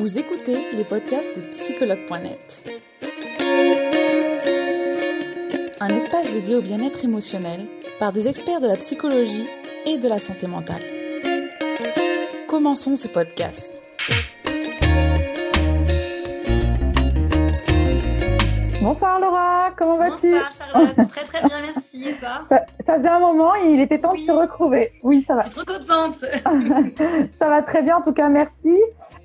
Vous 0.00 0.16
écoutez 0.18 0.72
les 0.72 0.84
podcasts 0.84 1.36
de 1.36 1.42
psychologue.net. 1.50 2.64
Un 5.78 5.88
espace 5.90 6.26
dédié 6.30 6.56
au 6.56 6.62
bien-être 6.62 7.04
émotionnel 7.04 7.66
par 7.98 8.10
des 8.10 8.26
experts 8.26 8.60
de 8.60 8.66
la 8.66 8.78
psychologie 8.78 9.46
et 9.84 9.98
de 9.98 10.08
la 10.08 10.18
santé 10.18 10.46
mentale. 10.46 10.80
Commençons 12.48 12.96
ce 12.96 13.08
podcast. 13.08 13.70
Bonsoir 18.80 19.20
Laura, 19.20 19.68
comment 19.76 19.98
vas-tu? 19.98 20.32
Bonsoir 20.32 20.50
Charlotte, 20.56 21.08
très 21.10 21.24
très 21.24 21.42
bien, 21.46 21.60
merci. 21.60 22.08
Et 22.08 22.14
toi? 22.16 22.46
Ça, 22.48 22.64
ça 22.86 22.96
faisait 22.96 23.08
un 23.08 23.20
moment, 23.20 23.54
il 23.56 23.78
était 23.80 23.98
temps 23.98 24.12
Oui. 24.12 24.22
de 24.22 24.26
se 24.26 24.32
retrouver. 24.32 24.92
Oui, 25.02 25.22
ça 25.28 25.34
va. 25.34 25.42
Je 25.44 25.50
suis 25.50 25.60
trop 25.60 25.74
contente. 25.74 26.18
ça 27.38 27.48
va 27.48 27.60
très 27.62 27.82
bien, 27.82 27.98
en 27.98 28.02
tout 28.02 28.14
cas, 28.14 28.30
merci. 28.30 28.74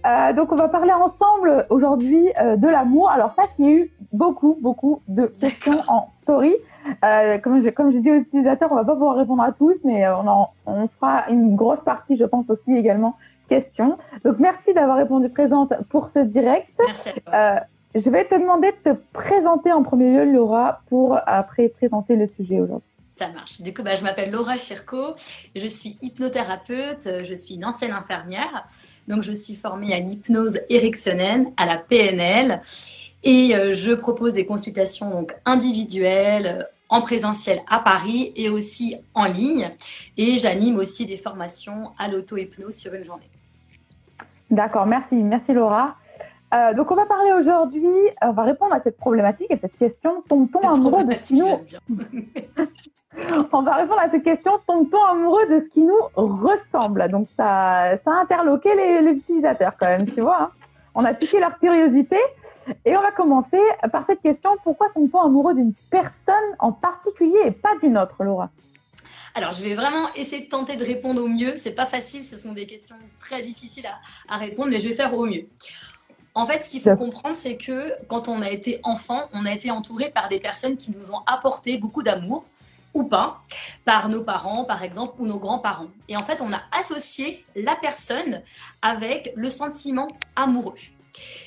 Euh, 0.05 0.33
donc, 0.33 0.51
on 0.51 0.55
va 0.55 0.67
parler 0.67 0.93
ensemble 0.93 1.65
aujourd'hui 1.69 2.31
euh, 2.39 2.55
de 2.57 2.67
l'amour. 2.67 3.09
Alors, 3.09 3.31
sache 3.31 3.55
qu'il 3.55 3.65
y 3.65 3.69
a 3.69 3.71
eu 3.71 3.91
beaucoup, 4.13 4.57
beaucoup 4.61 5.01
de 5.07 5.25
questions 5.25 5.79
en 5.87 6.07
story. 6.21 6.53
Euh, 7.03 7.39
comme, 7.39 7.63
je, 7.63 7.69
comme 7.69 7.91
je 7.91 7.99
dis 7.99 8.11
aux 8.11 8.15
utilisateurs, 8.15 8.71
on 8.71 8.75
va 8.75 8.83
pas 8.83 8.93
pouvoir 8.93 9.15
répondre 9.15 9.41
à 9.41 9.51
tous, 9.51 9.83
mais 9.83 10.05
euh, 10.05 10.15
on, 10.17 10.27
en, 10.27 10.49
on 10.67 10.87
fera 10.87 11.29
une 11.29 11.55
grosse 11.55 11.81
partie, 11.81 12.17
je 12.17 12.25
pense 12.25 12.49
aussi 12.49 12.75
également, 12.75 13.15
questions. 13.49 13.97
Donc, 14.23 14.37
merci 14.39 14.73
d'avoir 14.73 14.97
répondu 14.97 15.29
présente 15.29 15.73
pour 15.89 16.07
ce 16.09 16.19
direct. 16.19 16.69
Merci 16.85 17.09
à 17.09 17.13
toi. 17.13 17.33
Euh, 17.33 17.59
je 17.95 18.09
vais 18.09 18.25
te 18.25 18.35
demander 18.35 18.73
de 18.83 18.91
te 18.91 18.97
présenter 19.13 19.71
en 19.71 19.81
premier 19.81 20.13
lieu, 20.13 20.31
Laura, 20.31 20.81
pour 20.89 21.17
après 21.25 21.69
présenter 21.69 22.15
le 22.15 22.27
sujet 22.27 22.59
aujourd'hui. 22.59 22.94
Ça 23.17 23.29
marche. 23.29 23.61
Du 23.61 23.73
coup, 23.73 23.81
bah, 23.81 23.95
je 23.95 24.03
m'appelle 24.03 24.29
Laura 24.29 24.57
Chirco, 24.57 25.15
je 25.55 25.67
suis 25.67 25.97
hypnothérapeute, 26.01 27.23
je 27.23 27.33
suis 27.33 27.55
une 27.55 27.63
ancienne 27.63 27.93
infirmière, 27.93 28.67
donc 29.07 29.23
je 29.23 29.31
suis 29.31 29.55
formée 29.55 29.93
à 29.93 29.99
l'hypnose 29.99 30.59
érectionnelle, 30.69 31.45
à 31.55 31.65
la 31.65 31.77
PNL, 31.77 32.61
et 33.23 33.55
euh, 33.55 33.71
je 33.71 33.93
propose 33.93 34.33
des 34.33 34.45
consultations 34.45 35.09
donc 35.09 35.33
individuelles, 35.45 36.67
en 36.89 37.01
présentiel 37.01 37.61
à 37.67 37.79
Paris 37.79 38.33
et 38.35 38.49
aussi 38.49 38.97
en 39.13 39.25
ligne, 39.25 39.71
et 40.17 40.35
j'anime 40.35 40.77
aussi 40.77 41.05
des 41.05 41.17
formations 41.17 41.91
à 41.97 42.09
l'auto-hypnose 42.09 42.75
sur 42.75 42.93
une 42.93 43.03
journée. 43.03 43.29
D'accord, 44.51 44.85
merci, 44.85 45.15
merci 45.15 45.53
Laura. 45.53 45.95
Euh, 46.53 46.73
donc 46.73 46.91
on 46.91 46.95
va 46.95 47.05
parler 47.05 47.31
aujourd'hui, 47.31 47.87
on 48.21 48.31
va 48.31 48.43
répondre 48.43 48.73
à 48.73 48.81
cette 48.81 48.97
problématique 48.97 49.47
et 49.49 49.57
cette 49.57 49.77
question, 49.77 50.21
tombe-t-on 50.29 50.67
amoureux 50.67 51.05
de 51.05 51.15
ce 51.23 51.33
On 53.51 53.61
va 53.61 53.75
répondre 53.75 53.99
à 53.99 54.09
cette 54.09 54.23
question, 54.23 54.59
tombe-t-on 54.67 55.03
amoureux 55.03 55.45
de 55.47 55.59
ce 55.59 55.69
qui 55.69 55.81
nous 55.81 55.99
ressemble 56.15 57.07
Donc 57.09 57.27
ça, 57.37 57.97
ça 58.03 58.11
a 58.11 58.21
interloqué 58.21 58.75
les, 58.75 59.01
les 59.01 59.17
utilisateurs 59.17 59.73
quand 59.79 59.87
même, 59.87 60.05
tu 60.11 60.21
vois. 60.21 60.41
hein. 60.43 60.51
On 60.95 61.03
a 61.03 61.13
piqué 61.13 61.39
leur 61.39 61.57
curiosité 61.59 62.17
et 62.85 62.95
on 62.97 63.01
va 63.01 63.11
commencer 63.11 63.59
par 63.91 64.05
cette 64.05 64.21
question, 64.21 64.51
pourquoi 64.63 64.87
tombe-t-on 64.93 65.21
amoureux 65.21 65.53
d'une 65.53 65.73
personne 65.89 66.55
en 66.59 66.71
particulier 66.71 67.39
et 67.45 67.51
pas 67.51 67.75
d'une 67.81 67.97
autre, 67.97 68.23
Laura? 68.23 68.49
Alors, 69.33 69.51
je 69.51 69.61
vais 69.61 69.75
vraiment 69.75 70.07
essayer 70.15 70.45
de 70.45 70.49
tenter 70.49 70.77
de 70.77 70.85
répondre 70.85 71.21
au 71.21 71.27
mieux. 71.27 71.55
C'est 71.57 71.73
pas 71.75 71.85
facile, 71.85 72.23
ce 72.23 72.37
sont 72.37 72.53
des 72.53 72.65
questions 72.65 72.95
très 73.19 73.41
difficiles 73.41 73.85
à, 73.85 74.33
à 74.33 74.37
répondre, 74.37 74.69
mais 74.69 74.79
je 74.79 74.87
vais 74.87 74.95
faire 74.95 75.13
au 75.13 75.25
mieux. 75.25 75.47
En 76.33 76.45
fait, 76.45 76.61
ce 76.63 76.69
qu'il 76.69 76.81
faut 76.81 76.95
comprendre, 76.95 77.35
c'est 77.35 77.57
que 77.57 77.91
quand 78.07 78.29
on 78.29 78.41
a 78.41 78.49
été 78.49 78.79
enfant, 78.83 79.23
on 79.33 79.45
a 79.45 79.51
été 79.53 79.71
entouré 79.71 80.09
par 80.11 80.29
des 80.29 80.39
personnes 80.39 80.77
qui 80.77 80.91
nous 80.91 81.11
ont 81.11 81.19
apporté 81.27 81.77
beaucoup 81.77 82.03
d'amour 82.03 82.45
ou 82.95 83.03
pas, 83.03 83.43
par 83.83 84.09
nos 84.09 84.23
parents, 84.23 84.63
par 84.63 84.81
exemple, 84.81 85.13
ou 85.19 85.27
nos 85.27 85.37
grands-parents. 85.37 85.89
Et 86.09 86.17
en 86.17 86.23
fait, 86.23 86.41
on 86.41 86.51
a 86.51 86.61
associé 86.71 87.45
la 87.55 87.75
personne 87.75 88.41
avec 88.81 89.33
le 89.35 89.49
sentiment 89.51 90.07
amoureux. 90.35 90.75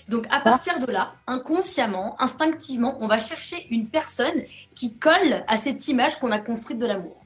Donc, 0.08 0.26
à 0.30 0.40
partir 0.40 0.78
de 0.78 0.90
là, 0.90 1.14
inconsciemment, 1.26 2.16
instinctivement, 2.20 2.96
on 3.00 3.06
va 3.06 3.18
chercher 3.18 3.66
une 3.70 3.88
personne 3.88 4.42
qui 4.74 4.94
colle 4.96 5.44
à 5.48 5.56
cette 5.56 5.88
image 5.88 6.18
qu'on 6.20 6.30
a 6.30 6.38
construite 6.38 6.78
de 6.78 6.86
l'amour. 6.86 7.16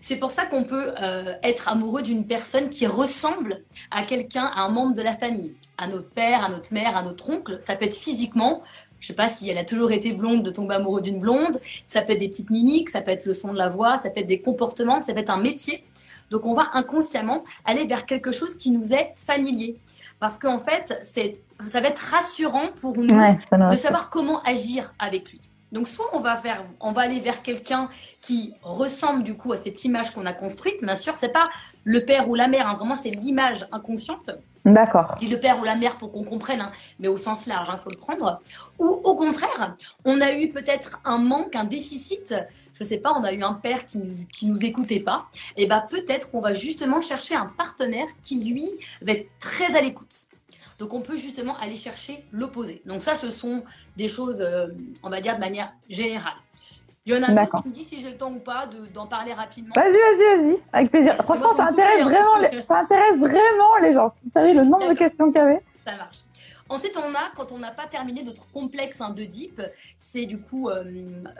C'est 0.00 0.16
pour 0.16 0.30
ça 0.30 0.46
qu'on 0.46 0.64
peut 0.64 0.94
euh, 1.02 1.34
être 1.42 1.68
amoureux 1.68 2.02
d'une 2.02 2.26
personne 2.26 2.68
qui 2.68 2.86
ressemble 2.86 3.64
à 3.90 4.04
quelqu'un, 4.04 4.44
à 4.44 4.60
un 4.60 4.68
membre 4.68 4.94
de 4.94 5.02
la 5.02 5.16
famille, 5.16 5.54
à 5.78 5.88
notre 5.88 6.08
père, 6.08 6.44
à 6.44 6.48
notre 6.48 6.72
mère, 6.72 6.96
à 6.96 7.02
notre 7.02 7.28
oncle. 7.28 7.58
Ça 7.60 7.74
peut 7.74 7.86
être 7.86 7.96
physiquement. 7.96 8.62
Je 9.00 9.08
sais 9.08 9.14
pas 9.14 9.28
si 9.28 9.48
elle 9.48 9.58
a 9.58 9.64
toujours 9.64 9.92
été 9.92 10.12
blonde 10.12 10.42
de 10.42 10.50
tomber 10.50 10.74
amoureux 10.74 11.02
d'une 11.02 11.20
blonde. 11.20 11.60
Ça 11.86 12.02
peut 12.02 12.12
être 12.12 12.20
des 12.20 12.28
petites 12.28 12.50
mimiques, 12.50 12.88
ça 12.88 13.00
peut 13.00 13.10
être 13.10 13.26
le 13.26 13.32
son 13.32 13.52
de 13.52 13.58
la 13.58 13.68
voix, 13.68 13.96
ça 13.96 14.10
peut 14.10 14.20
être 14.20 14.26
des 14.26 14.40
comportements, 14.40 15.00
ça 15.02 15.12
peut 15.12 15.20
être 15.20 15.30
un 15.30 15.40
métier. 15.40 15.84
Donc 16.30 16.44
on 16.44 16.54
va 16.54 16.70
inconsciemment 16.74 17.44
aller 17.64 17.84
vers 17.86 18.06
quelque 18.06 18.32
chose 18.32 18.56
qui 18.56 18.70
nous 18.70 18.92
est 18.92 19.12
familier. 19.16 19.76
Parce 20.18 20.38
qu'en 20.38 20.58
fait, 20.58 20.98
ça 21.02 21.80
va 21.80 21.88
être 21.88 21.98
rassurant 21.98 22.68
pour 22.80 22.96
nous 22.96 23.06
de 23.06 23.76
savoir 23.76 24.08
comment 24.10 24.42
agir 24.42 24.94
avec 24.98 25.30
lui. 25.30 25.40
Donc 25.72 25.88
soit 25.88 26.08
on 26.14 26.20
va 26.20 26.36
vers, 26.36 26.64
on 26.80 26.92
va 26.92 27.02
aller 27.02 27.20
vers 27.20 27.42
quelqu'un 27.42 27.90
qui 28.22 28.54
ressemble 28.62 29.24
du 29.24 29.36
coup 29.36 29.52
à 29.52 29.56
cette 29.56 29.84
image 29.84 30.12
qu'on 30.12 30.24
a 30.24 30.32
construite. 30.32 30.82
Bien 30.82 30.96
sûr, 30.96 31.16
c'est 31.16 31.32
pas 31.32 31.44
le 31.86 32.04
père 32.04 32.28
ou 32.28 32.34
la 32.34 32.48
mère, 32.48 32.68
hein, 32.68 32.74
vraiment 32.74 32.96
c'est 32.96 33.10
l'image 33.10 33.64
inconsciente. 33.70 34.30
D'accord. 34.64 35.14
Je 35.14 35.26
dis 35.26 35.32
le 35.32 35.38
père 35.38 35.60
ou 35.60 35.64
la 35.64 35.76
mère 35.76 35.96
pour 35.96 36.10
qu'on 36.10 36.24
comprenne, 36.24 36.60
hein, 36.60 36.72
mais 36.98 37.06
au 37.06 37.16
sens 37.16 37.46
large, 37.46 37.70
il 37.72 37.78
faut 37.78 37.90
le 37.90 37.96
prendre. 37.96 38.40
Ou 38.80 38.86
au 38.88 39.14
contraire, 39.14 39.76
on 40.04 40.20
a 40.20 40.32
eu 40.32 40.50
peut-être 40.50 41.00
un 41.04 41.18
manque, 41.18 41.54
un 41.54 41.62
déficit. 41.62 42.34
Je 42.74 42.82
sais 42.82 42.98
pas, 42.98 43.12
on 43.12 43.22
a 43.22 43.32
eu 43.32 43.44
un 43.44 43.54
père 43.54 43.86
qui 43.86 43.98
nous, 43.98 44.26
qui 44.32 44.46
nous 44.48 44.64
écoutait 44.64 44.98
pas. 44.98 45.26
Et 45.56 45.68
ben 45.68 45.86
peut-être 45.88 46.32
qu'on 46.32 46.40
va 46.40 46.54
justement 46.54 47.00
chercher 47.00 47.36
un 47.36 47.46
partenaire 47.46 48.08
qui 48.20 48.42
lui 48.42 48.66
va 49.00 49.12
être 49.12 49.28
très 49.38 49.76
à 49.76 49.80
l'écoute. 49.80 50.26
Donc 50.80 50.92
on 50.92 51.00
peut 51.00 51.16
justement 51.16 51.56
aller 51.58 51.76
chercher 51.76 52.24
l'opposé. 52.32 52.82
Donc 52.84 53.00
ça, 53.00 53.14
ce 53.14 53.30
sont 53.30 53.62
des 53.96 54.08
choses, 54.08 54.40
euh, 54.40 54.66
on 55.04 55.08
va 55.08 55.20
dire 55.20 55.36
de 55.36 55.40
manière 55.40 55.72
générale. 55.88 56.34
Il 57.06 57.14
y 57.14 57.16
en 57.16 57.22
a 57.22 57.28
d'autres 57.32 57.62
qui 57.62 57.68
me 57.68 57.72
disent 57.74 57.86
si 57.86 58.00
j'ai 58.00 58.10
le 58.10 58.16
temps 58.16 58.32
ou 58.32 58.40
pas 58.40 58.66
de- 58.66 58.86
d'en 58.92 59.06
parler 59.06 59.32
rapidement. 59.32 59.72
Vas-y, 59.76 59.92
vas-y, 59.92 60.36
vas-y, 60.38 60.56
avec 60.72 60.90
plaisir. 60.90 61.12
Ouais, 61.16 61.22
Franchement, 61.22 61.56
ça 61.56 61.64
intéresse, 61.66 62.02
hein. 62.02 62.04
vraiment 62.08 62.36
les, 62.38 62.62
ça 62.62 62.78
intéresse 62.78 63.18
vraiment 63.18 63.76
les 63.80 63.92
gens. 63.94 64.10
Si 64.10 64.24
vous 64.24 64.30
savez 64.32 64.52
le 64.54 64.64
nombre 64.64 64.88
de 64.88 64.94
questions 64.94 65.26
qu'il 65.26 65.36
y 65.36 65.44
avait. 65.44 65.62
Ça 65.86 65.92
marche. 65.96 66.18
Ensuite, 66.68 66.98
on 67.00 67.14
a, 67.14 67.30
quand 67.36 67.52
on 67.52 67.58
n'a 67.58 67.70
pas 67.70 67.86
terminé 67.86 68.24
notre 68.24 68.50
complexe 68.50 69.00
hein, 69.00 69.10
d'Oedipe, 69.10 69.62
c'est 69.98 70.26
du 70.26 70.40
coup 70.40 70.68
euh, 70.68 70.82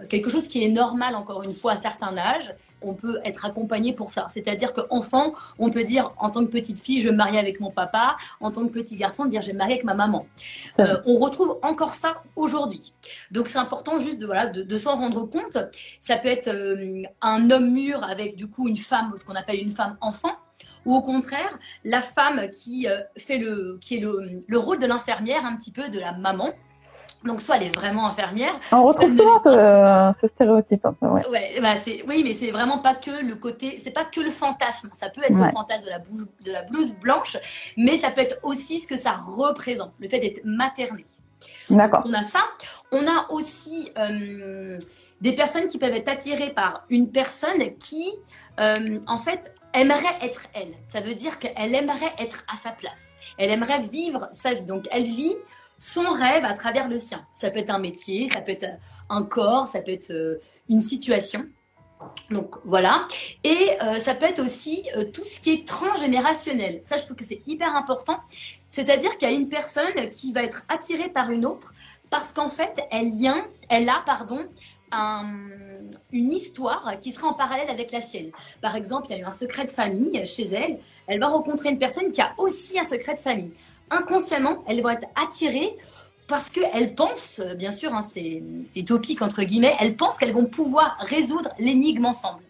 quelque 0.08 0.30
chose 0.30 0.46
qui 0.46 0.64
est 0.64 0.68
normal, 0.68 1.16
encore 1.16 1.42
une 1.42 1.52
fois, 1.52 1.72
à 1.72 1.76
certains 1.76 2.16
âges. 2.16 2.54
On 2.82 2.94
peut 2.94 3.20
être 3.24 3.44
accompagné 3.44 3.92
pour 3.92 4.10
ça. 4.10 4.26
C'est-à-dire 4.32 4.72
qu'enfant, 4.72 5.32
on 5.58 5.70
peut 5.70 5.84
dire, 5.84 6.12
en 6.18 6.30
tant 6.30 6.44
que 6.44 6.50
petite 6.50 6.80
fille, 6.80 7.00
je 7.00 7.06
vais 7.06 7.12
me 7.12 7.16
marier 7.16 7.38
avec 7.38 7.60
mon 7.60 7.70
papa. 7.70 8.16
En 8.40 8.50
tant 8.50 8.66
que 8.66 8.72
petit 8.72 8.96
garçon, 8.96 9.26
dire, 9.26 9.40
je 9.40 9.48
vais 9.48 9.52
me 9.52 9.58
marier 9.58 9.74
avec 9.74 9.84
ma 9.84 9.94
maman. 9.94 10.26
Euh, 10.78 11.00
on 11.06 11.16
retrouve 11.16 11.58
encore 11.62 11.94
ça 11.94 12.22
aujourd'hui. 12.36 12.92
Donc, 13.30 13.48
c'est 13.48 13.58
important 13.58 13.98
juste 13.98 14.18
de, 14.18 14.26
voilà, 14.26 14.46
de, 14.46 14.62
de 14.62 14.78
s'en 14.78 14.96
rendre 14.96 15.24
compte. 15.24 15.58
Ça 16.00 16.16
peut 16.16 16.28
être 16.28 16.48
euh, 16.48 17.02
un 17.22 17.50
homme 17.50 17.70
mûr 17.70 18.04
avec, 18.04 18.36
du 18.36 18.48
coup, 18.48 18.68
une 18.68 18.76
femme, 18.76 19.12
ce 19.16 19.24
qu'on 19.24 19.34
appelle 19.34 19.60
une 19.60 19.72
femme 19.72 19.96
enfant. 20.00 20.32
Ou 20.84 20.94
au 20.94 21.02
contraire, 21.02 21.58
la 21.84 22.00
femme 22.00 22.48
qui 22.50 22.86
euh, 22.86 23.00
fait 23.18 23.38
le, 23.38 23.78
qui 23.80 23.96
est 23.96 24.00
le, 24.00 24.40
le 24.46 24.58
rôle 24.58 24.78
de 24.78 24.86
l'infirmière, 24.86 25.44
un 25.44 25.56
petit 25.56 25.72
peu 25.72 25.88
de 25.88 25.98
la 25.98 26.12
maman. 26.12 26.50
Donc, 27.26 27.40
soit 27.40 27.56
elle 27.56 27.64
est 27.64 27.74
vraiment 27.74 28.06
infirmière. 28.06 28.52
On 28.72 28.84
retrouve 28.84 29.10
souvent 29.16 29.38
ce, 29.38 30.12
ce 30.20 30.26
stéréotype. 30.28 30.84
un 30.86 30.92
peu, 30.92 31.06
ouais. 31.06 31.26
Ouais, 31.28 31.60
bah 31.60 31.74
oui, 32.08 32.22
mais 32.24 32.34
c'est 32.34 32.50
vraiment 32.50 32.78
pas 32.78 32.94
que 32.94 33.10
le 33.22 33.34
côté, 33.36 33.78
c'est 33.82 33.90
pas 33.90 34.04
que 34.04 34.20
le 34.20 34.30
fantasme. 34.30 34.90
Ça 34.92 35.08
peut 35.10 35.22
être 35.24 35.36
Ouais. 35.36 35.46
le 35.46 35.50
fantasme 35.52 35.84
de 35.84 35.90
la, 35.90 35.98
blouse, 35.98 36.26
de 36.44 36.52
la 36.52 36.62
blouse 36.62 36.92
blanche, 36.94 37.36
mais 37.76 37.96
ça 37.96 38.10
peut 38.10 38.20
être 38.20 38.38
aussi 38.42 38.78
ce 38.78 38.86
que 38.86 38.96
ça 38.96 39.12
représente, 39.12 39.92
le 39.98 40.08
fait 40.08 40.18
d'être 40.18 40.40
materné. 40.44 41.04
D'accord. 41.68 42.02
On 42.06 42.12
a 42.14 42.22
ça. 42.22 42.40
On 42.92 43.06
a 43.06 43.26
aussi 43.30 43.90
euh, 43.98 44.78
des 45.20 45.32
personnes 45.34 45.68
qui 45.68 45.78
peuvent 45.78 45.92
être 45.94 46.08
attirées 46.08 46.50
par 46.50 46.84
une 46.90 47.10
personne 47.10 47.76
qui, 47.78 48.08
euh, 48.60 49.00
en 49.06 49.18
fait, 49.18 49.52
aimerait 49.74 50.16
être 50.22 50.46
elle. 50.54 50.72
Ça 50.86 51.00
veut 51.00 51.14
dire 51.14 51.38
qu'elle 51.38 51.74
aimerait 51.74 52.14
être 52.18 52.44
à 52.52 52.56
sa 52.56 52.70
place. 52.70 53.16
Elle 53.36 53.50
aimerait 53.50 53.80
vivre 53.80 54.28
sa 54.32 54.54
vie. 54.54 54.62
Donc, 54.62 54.86
elle 54.90 55.04
vit 55.04 55.36
son 55.78 56.10
rêve 56.12 56.44
à 56.44 56.54
travers 56.54 56.88
le 56.88 56.98
sien. 56.98 57.24
Ça 57.34 57.50
peut 57.50 57.58
être 57.58 57.70
un 57.70 57.78
métier, 57.78 58.28
ça 58.28 58.40
peut 58.40 58.52
être 58.52 58.66
un 59.08 59.22
corps, 59.22 59.66
ça 59.66 59.80
peut 59.80 59.92
être 59.92 60.10
euh, 60.10 60.40
une 60.68 60.80
situation. 60.80 61.44
Donc 62.30 62.56
voilà. 62.64 63.06
Et 63.44 63.70
euh, 63.82 63.98
ça 63.98 64.14
peut 64.14 64.26
être 64.26 64.42
aussi 64.42 64.84
euh, 64.96 65.04
tout 65.12 65.24
ce 65.24 65.40
qui 65.40 65.52
est 65.52 65.66
transgénérationnel. 65.66 66.80
Ça, 66.82 66.96
je 66.96 67.04
trouve 67.04 67.16
que 67.16 67.24
c'est 67.24 67.40
hyper 67.46 67.74
important. 67.74 68.18
C'est-à-dire 68.70 69.16
qu'il 69.18 69.28
y 69.28 69.32
a 69.32 69.34
une 69.34 69.48
personne 69.48 70.10
qui 70.10 70.32
va 70.32 70.42
être 70.42 70.64
attirée 70.68 71.08
par 71.08 71.30
une 71.30 71.46
autre 71.46 71.72
parce 72.10 72.32
qu'en 72.32 72.48
fait, 72.50 72.84
elle, 72.90 73.10
elle 73.68 73.88
a 73.88 74.02
pardon, 74.04 74.46
un- 74.92 75.48
une 76.12 76.32
histoire 76.32 76.98
qui 77.00 77.12
sera 77.12 77.28
en 77.28 77.32
parallèle 77.34 77.70
avec 77.70 77.90
la 77.92 78.00
sienne. 78.00 78.30
Par 78.60 78.76
exemple, 78.76 79.06
il 79.10 79.16
y 79.16 79.18
a 79.18 79.22
eu 79.22 79.24
un 79.24 79.32
secret 79.32 79.64
de 79.64 79.70
famille 79.70 80.24
chez 80.26 80.44
elle. 80.48 80.78
Elle 81.06 81.20
va 81.20 81.28
rencontrer 81.28 81.70
une 81.70 81.78
personne 81.78 82.10
qui 82.10 82.20
a 82.20 82.34
aussi 82.38 82.78
un 82.78 82.84
secret 82.84 83.14
de 83.14 83.20
famille. 83.20 83.52
Inconsciemment, 83.90 84.64
elles 84.66 84.82
vont 84.82 84.90
être 84.90 85.06
attirées 85.14 85.76
parce 86.26 86.50
qu'elles 86.50 86.94
pensent, 86.94 87.40
bien 87.56 87.70
sûr, 87.70 87.94
hein, 87.94 88.02
c'est 88.02 88.42
c'est 88.68 88.80
utopique 88.80 89.22
entre 89.22 89.42
guillemets, 89.44 89.76
elles 89.78 89.96
pensent 89.96 90.18
qu'elles 90.18 90.32
vont 90.32 90.46
pouvoir 90.46 90.96
résoudre 91.00 91.50
l'énigme 91.58 92.06
ensemble. 92.06 92.42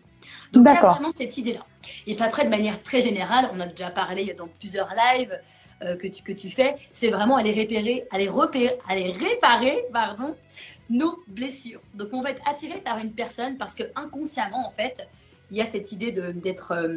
Donc 0.52 0.66
il 0.68 0.74
y 0.74 0.76
a 0.76 0.80
vraiment 0.80 1.10
cette 1.14 1.36
idée-là. 1.36 1.66
Et 2.06 2.14
puis 2.14 2.24
après, 2.24 2.44
de 2.44 2.50
manière 2.50 2.82
très 2.82 3.00
générale, 3.00 3.50
on 3.52 3.60
a 3.60 3.66
déjà 3.66 3.90
parlé 3.90 4.34
dans 4.34 4.48
plusieurs 4.48 4.88
lives 4.94 5.38
euh, 5.82 5.96
que, 5.96 6.06
tu, 6.06 6.22
que 6.22 6.32
tu 6.32 6.48
fais, 6.48 6.74
c'est 6.92 7.10
vraiment 7.10 7.36
aller 7.36 7.52
repérer, 7.52 8.06
aller 8.10 8.28
repérer, 8.28 8.78
aller 8.88 9.12
réparer, 9.12 9.84
pardon, 9.92 10.34
nos 10.88 11.22
blessures. 11.28 11.80
Donc 11.94 12.08
on 12.12 12.22
va 12.22 12.30
être 12.30 12.42
attiré 12.48 12.80
par 12.80 12.98
une 12.98 13.12
personne 13.12 13.56
parce 13.56 13.74
que 13.74 13.84
inconsciemment, 13.94 14.66
en 14.66 14.70
fait, 14.70 15.06
il 15.50 15.56
y 15.56 15.60
a 15.60 15.64
cette 15.64 15.92
idée 15.92 16.12
d'être, 16.12 16.72
euh, 16.72 16.96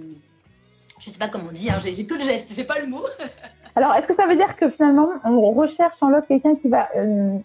je 1.00 1.09
sais 1.09 1.19
pas 1.19 1.27
comment 1.27 1.50
on 1.50 1.51
dit, 1.51 1.69
hein, 1.69 1.80
j'ai 1.83 2.06
que 2.06 2.13
le 2.15 2.24
geste, 2.24 2.53
j'ai 2.56 2.63
pas 2.63 2.80
le 2.80 2.88
mot. 2.88 3.06
Alors, 3.75 3.95
est-ce 3.95 4.07
que 4.07 4.16
ça 4.16 4.27
veut 4.27 4.36
dire 4.36 4.56
que 4.56 4.69
finalement, 4.69 5.10
on 5.24 5.51
recherche 5.51 5.95
en 6.01 6.10
l'autre 6.10 6.27
quelqu'un 6.27 6.56
qui 6.56 6.68
va 6.68 6.89
euh, 6.95 7.38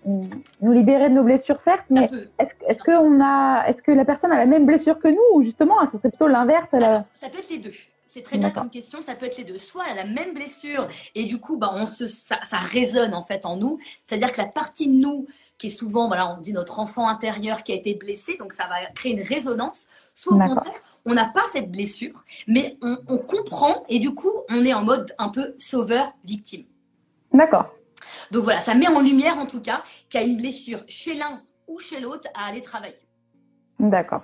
nous 0.61 0.73
libérer 0.73 1.09
de 1.09 1.15
nos 1.15 1.23
blessures, 1.23 1.61
certes, 1.61 1.85
mais 1.91 2.09
est-ce 2.38 2.55
est 2.67 2.82
que 2.82 3.23
a, 3.23 3.69
est-ce 3.69 3.82
que 3.82 3.93
la 3.93 4.05
personne 4.05 4.32
a 4.32 4.37
la 4.37 4.47
même 4.47 4.67
blessure 4.67 4.99
que 4.99 5.09
nous 5.09 5.35
ou 5.35 5.43
justement, 5.43 5.75
ce 5.87 5.99
serait 5.99 6.09
plutôt 6.09 6.29
l'inverse 6.29 6.71
Ça 6.71 7.29
peut 7.29 7.38
être 7.38 7.50
les 7.50 7.59
deux. 7.59 7.75
C'est 8.06 8.23
très 8.23 8.38
bien 8.38 8.50
comme 8.50 8.71
question. 8.71 9.03
Ça 9.03 9.15
peut 9.15 9.26
être 9.26 9.38
les 9.38 9.44
deux. 9.44 9.59
Soit 9.59 9.85
elle 9.91 9.99
a 9.99 10.05
la 10.05 10.11
même 10.11 10.35
blessure 10.35 10.87
et 11.15 11.25
du 11.25 11.41
coup, 11.41 11.56
bah, 11.56 11.73
on 11.75 11.87
se, 11.87 12.06
ça, 12.06 12.38
ça 12.44 12.59
résonne 12.59 13.15
en 13.15 13.25
fait 13.25 13.44
en 13.44 13.56
nous. 13.56 13.79
C'est-à-dire 14.05 14.31
que 14.31 14.41
la 14.41 14.47
partie 14.47 14.87
de 14.87 14.93
nous 14.93 15.26
qui 15.59 15.69
est 15.69 15.71
souvent, 15.71 16.09
voilà, 16.09 16.35
on 16.35 16.41
dit 16.41 16.53
notre 16.53 16.81
enfant 16.81 17.09
intérieur 17.09 17.62
qui 17.62 17.73
a 17.73 17.75
été 17.75 17.95
blessé, 17.95 18.37
donc 18.39 18.53
ça 18.53 18.67
va 18.67 18.87
créer 18.95 19.12
une 19.12 19.23
résonance. 19.23 19.87
Soit 20.12 20.37
au 20.37 20.41
contraire, 20.41 20.81
on 21.05 21.15
n'a 21.15 21.27
pas 21.27 21.45
cette 21.53 21.71
blessure, 21.71 22.25
mais 22.47 22.77
on, 22.83 23.19
comprend 23.19 23.85
et 23.89 23.99
du 23.99 24.15
coup, 24.15 24.33
on 24.49 24.65
est 24.65 24.75
en 24.75 24.83
mode 24.83 25.15
un 25.19 25.29
peu 25.29 25.55
sauveur-victime. 25.59 26.65
D'accord. 27.33 27.73
Donc 28.31 28.45
voilà, 28.45 28.61
ça 28.61 28.75
met 28.75 28.89
en 28.89 29.01
lumière 29.01 29.39
en 29.39 29.47
tout 29.47 29.61
cas 29.61 29.83
qu'il 30.09 30.21
y 30.21 30.25
a 30.25 30.27
une 30.27 30.37
blessure 30.37 30.81
chez 30.89 31.15
l'un 31.15 31.43
ou 31.69 31.79
chez 31.79 32.00
l'autre 32.00 32.29
à 32.35 32.47
aller 32.47 32.61
travailler. 32.61 32.99
D'accord. 33.79 34.23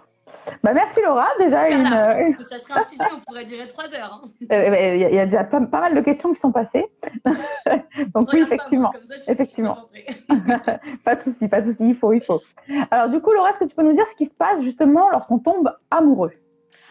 Bah 0.63 0.75
merci 0.75 1.01
Laura, 1.01 1.29
déjà 1.39 1.71
une. 1.71 1.87
Euh, 1.87 2.33
ça 2.49 2.59
serait 2.59 2.81
un 2.81 2.85
sujet, 2.85 3.05
on 3.15 3.21
pourrait 3.21 3.45
durer 3.45 3.67
trois 3.67 3.87
heures. 3.95 4.21
Hein. 4.23 4.29
Euh, 4.53 4.97
il 4.97 5.15
y, 5.15 5.19
a 5.19 5.27
déjà 5.27 5.45
pas, 5.45 5.61
mal 5.61 5.95
de 5.95 6.01
questions 6.01 6.33
qui 6.33 6.41
sont 6.41 6.51
passées. 6.51 6.87
Donc 8.15 8.29
oui, 8.33 8.41
effectivement, 8.41 8.93
effectivement. 9.29 9.87
pas 11.05 11.15
de 11.15 11.23
souci, 11.23 11.47
pas 11.49 11.61
de 11.61 11.71
souci, 11.71 11.91
il 11.91 11.95
faut, 11.95 12.13
il 12.13 12.21
faut. 12.21 12.43
Alors 12.91 13.09
du 13.09 13.21
coup, 13.21 13.31
Laura, 13.33 13.51
est-ce 13.51 13.61
que 13.61 13.65
tu 13.65 13.75
peux 13.75 13.83
nous 13.83 13.93
dire 13.93 14.07
ce 14.07 14.17
qui 14.17 14.27
se 14.27 14.35
passe 14.35 14.61
justement 14.63 15.09
lorsqu'on 15.11 15.39
tombe 15.39 15.73
amoureux? 15.91 16.33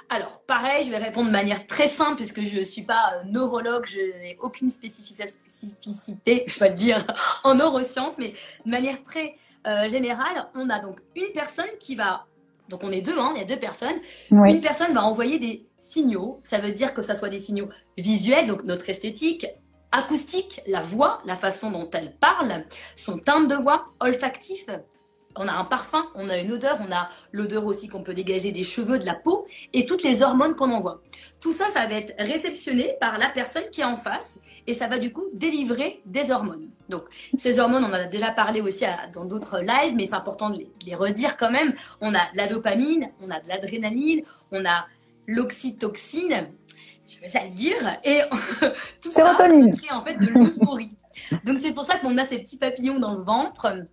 Alors, 0.09 0.41
pareil, 0.47 0.85
je 0.85 0.89
vais 0.89 0.97
répondre 0.97 1.27
de 1.27 1.33
manière 1.33 1.67
très 1.67 1.87
simple 1.87 2.15
puisque 2.15 2.41
je 2.41 2.59
ne 2.59 2.63
suis 2.63 2.83
pas 2.83 3.15
euh, 3.15 3.23
neurologue, 3.25 3.85
je 3.85 3.99
n'ai 3.99 4.37
aucune 4.41 4.69
spécificité, 4.69 6.45
je 6.47 6.59
vais 6.59 6.69
le 6.69 6.75
dire, 6.75 7.05
en 7.43 7.55
neurosciences, 7.55 8.17
mais 8.17 8.33
de 8.65 8.71
manière 8.71 9.03
très 9.03 9.35
générale, 9.87 10.47
on 10.55 10.69
a 10.69 10.79
donc 10.79 10.97
une 11.15 11.31
personne 11.33 11.69
qui 11.79 11.95
va 11.95 12.25
donc 12.69 12.83
on 12.83 12.91
est 12.91 13.01
deux, 13.01 13.17
hein, 13.17 13.31
il 13.35 13.39
y 13.39 13.41
a 13.41 13.45
deux 13.45 13.59
personnes. 13.59 13.97
Une 14.31 14.61
personne 14.61 14.93
va 14.93 15.03
envoyer 15.03 15.39
des 15.39 15.67
signaux, 15.77 16.39
ça 16.43 16.59
veut 16.59 16.71
dire 16.71 16.93
que 16.93 17.01
ça 17.01 17.15
soit 17.15 17.29
des 17.29 17.39
signaux 17.39 17.69
visuels, 17.97 18.47
donc 18.47 18.63
notre 18.63 18.89
esthétique, 18.89 19.47
acoustique, 19.91 20.61
la 20.67 20.81
voix, 20.81 21.19
la 21.25 21.35
façon 21.35 21.71
dont 21.71 21.89
elle 21.91 22.15
parle, 22.19 22.65
son 22.95 23.17
timbre 23.17 23.47
de 23.47 23.55
voix, 23.55 23.81
olfactif, 23.99 24.65
on 25.35 25.47
a 25.47 25.53
un 25.53 25.63
parfum, 25.63 26.05
on 26.15 26.29
a 26.29 26.37
une 26.37 26.51
odeur, 26.51 26.79
on 26.81 26.91
a 26.91 27.09
l'odeur 27.31 27.65
aussi 27.65 27.87
qu'on 27.87 28.01
peut 28.01 28.13
dégager 28.13 28.51
des 28.51 28.63
cheveux, 28.63 28.99
de 28.99 29.05
la 29.05 29.13
peau 29.13 29.45
et 29.73 29.85
toutes 29.85 30.03
les 30.03 30.21
hormones 30.21 30.55
qu'on 30.55 30.71
envoie. 30.71 31.01
Tout 31.39 31.53
ça, 31.53 31.69
ça 31.69 31.85
va 31.85 31.95
être 31.95 32.13
réceptionné 32.17 32.95
par 32.99 33.17
la 33.17 33.29
personne 33.29 33.63
qui 33.71 33.81
est 33.81 33.85
en 33.85 33.95
face 33.95 34.39
et 34.65 34.73
ça 34.73 34.87
va 34.87 34.97
du 34.97 35.13
coup 35.13 35.25
délivrer 35.33 36.01
des 36.05 36.31
hormones. 36.31 36.69
Donc, 36.89 37.03
ces 37.37 37.59
hormones, 37.59 37.83
on 37.83 37.89
en 37.89 37.93
a 37.93 38.05
déjà 38.05 38.31
parlé 38.31 38.61
aussi 38.61 38.85
dans 39.13 39.25
d'autres 39.25 39.59
lives, 39.59 39.95
mais 39.95 40.07
c'est 40.07 40.15
important 40.15 40.49
de 40.49 40.65
les, 40.85 40.95
redire 40.95 41.37
quand 41.37 41.51
même. 41.51 41.73
On 42.01 42.15
a 42.15 42.21
la 42.33 42.47
dopamine, 42.47 43.09
on 43.21 43.29
a 43.29 43.39
de 43.39 43.47
l'adrénaline, 43.47 44.23
on 44.51 44.65
a 44.65 44.87
l'oxytoxine, 45.27 46.49
je 47.07 47.19
vais 47.19 47.29
ça 47.29 47.41
le 47.43 47.51
dire, 47.51 47.97
et 48.03 48.21
tout 49.01 49.11
ça, 49.11 49.37
ça 49.37 49.47
crée 49.47 49.91
en 49.91 50.03
fait 50.03 50.15
de 50.15 50.25
l'euphorie. 50.25 50.91
Donc, 51.43 51.59
c'est 51.59 51.73
pour 51.73 51.85
ça 51.85 51.99
qu'on 51.99 52.17
a 52.17 52.25
ces 52.25 52.39
petits 52.39 52.57
papillons 52.57 52.99
dans 52.99 53.13
le 53.13 53.21
ventre 53.23 53.85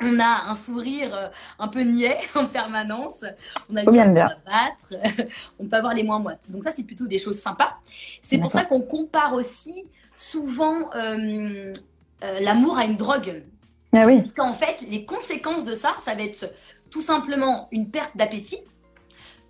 on 0.00 0.20
a 0.20 0.50
un 0.50 0.54
sourire 0.54 1.14
euh, 1.14 1.28
un 1.58 1.68
peu 1.68 1.80
niais 1.80 2.18
en 2.34 2.46
permanence. 2.46 3.24
On 3.70 3.76
a 3.76 3.84
cœur 3.84 3.94
à 3.96 4.34
battre. 4.44 5.28
on 5.58 5.66
peut 5.66 5.76
avoir 5.76 5.94
les 5.94 6.02
moins 6.02 6.18
moites. 6.18 6.50
Donc 6.50 6.64
ça, 6.64 6.70
c'est 6.70 6.84
plutôt 6.84 7.06
des 7.06 7.18
choses 7.18 7.38
sympas. 7.38 7.76
C'est 8.22 8.38
pour 8.38 8.50
ça 8.50 8.64
qu'on 8.64 8.82
compare 8.82 9.32
aussi 9.32 9.86
souvent 10.14 10.90
euh, 10.94 11.72
euh, 12.24 12.40
l'amour 12.40 12.78
à 12.78 12.84
une 12.84 12.96
drogue. 12.96 13.42
Ah 13.92 14.04
oui. 14.06 14.18
Parce 14.18 14.32
qu'en 14.32 14.54
fait, 14.54 14.82
les 14.90 15.04
conséquences 15.04 15.64
de 15.64 15.74
ça, 15.74 15.94
ça 15.98 16.14
va 16.14 16.22
être 16.22 16.52
tout 16.90 17.00
simplement 17.00 17.68
une 17.72 17.90
perte 17.90 18.16
d'appétit, 18.16 18.58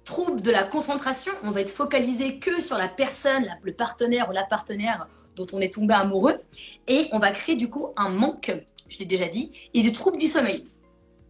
trouble 0.04 0.40
de 0.40 0.50
la 0.50 0.62
concentration. 0.62 1.32
On 1.42 1.50
va 1.50 1.60
être 1.60 1.70
focalisé 1.70 2.38
que 2.38 2.60
sur 2.60 2.78
la 2.78 2.88
personne, 2.88 3.56
le 3.62 3.72
partenaire 3.72 4.28
ou 4.28 4.32
la 4.32 4.44
partenaire 4.44 5.06
dont 5.34 5.46
on 5.52 5.60
est 5.60 5.74
tombé 5.74 5.94
amoureux. 5.94 6.40
Et 6.86 7.08
on 7.12 7.18
va 7.18 7.30
créer 7.30 7.56
du 7.56 7.68
coup 7.68 7.88
un 7.96 8.08
manque 8.08 8.52
je 8.88 8.98
l'ai 8.98 9.04
déjà 9.04 9.28
dit, 9.28 9.52
et 9.74 9.82
des 9.82 9.92
troubles 9.92 10.18
du 10.18 10.28
sommeil. 10.28 10.66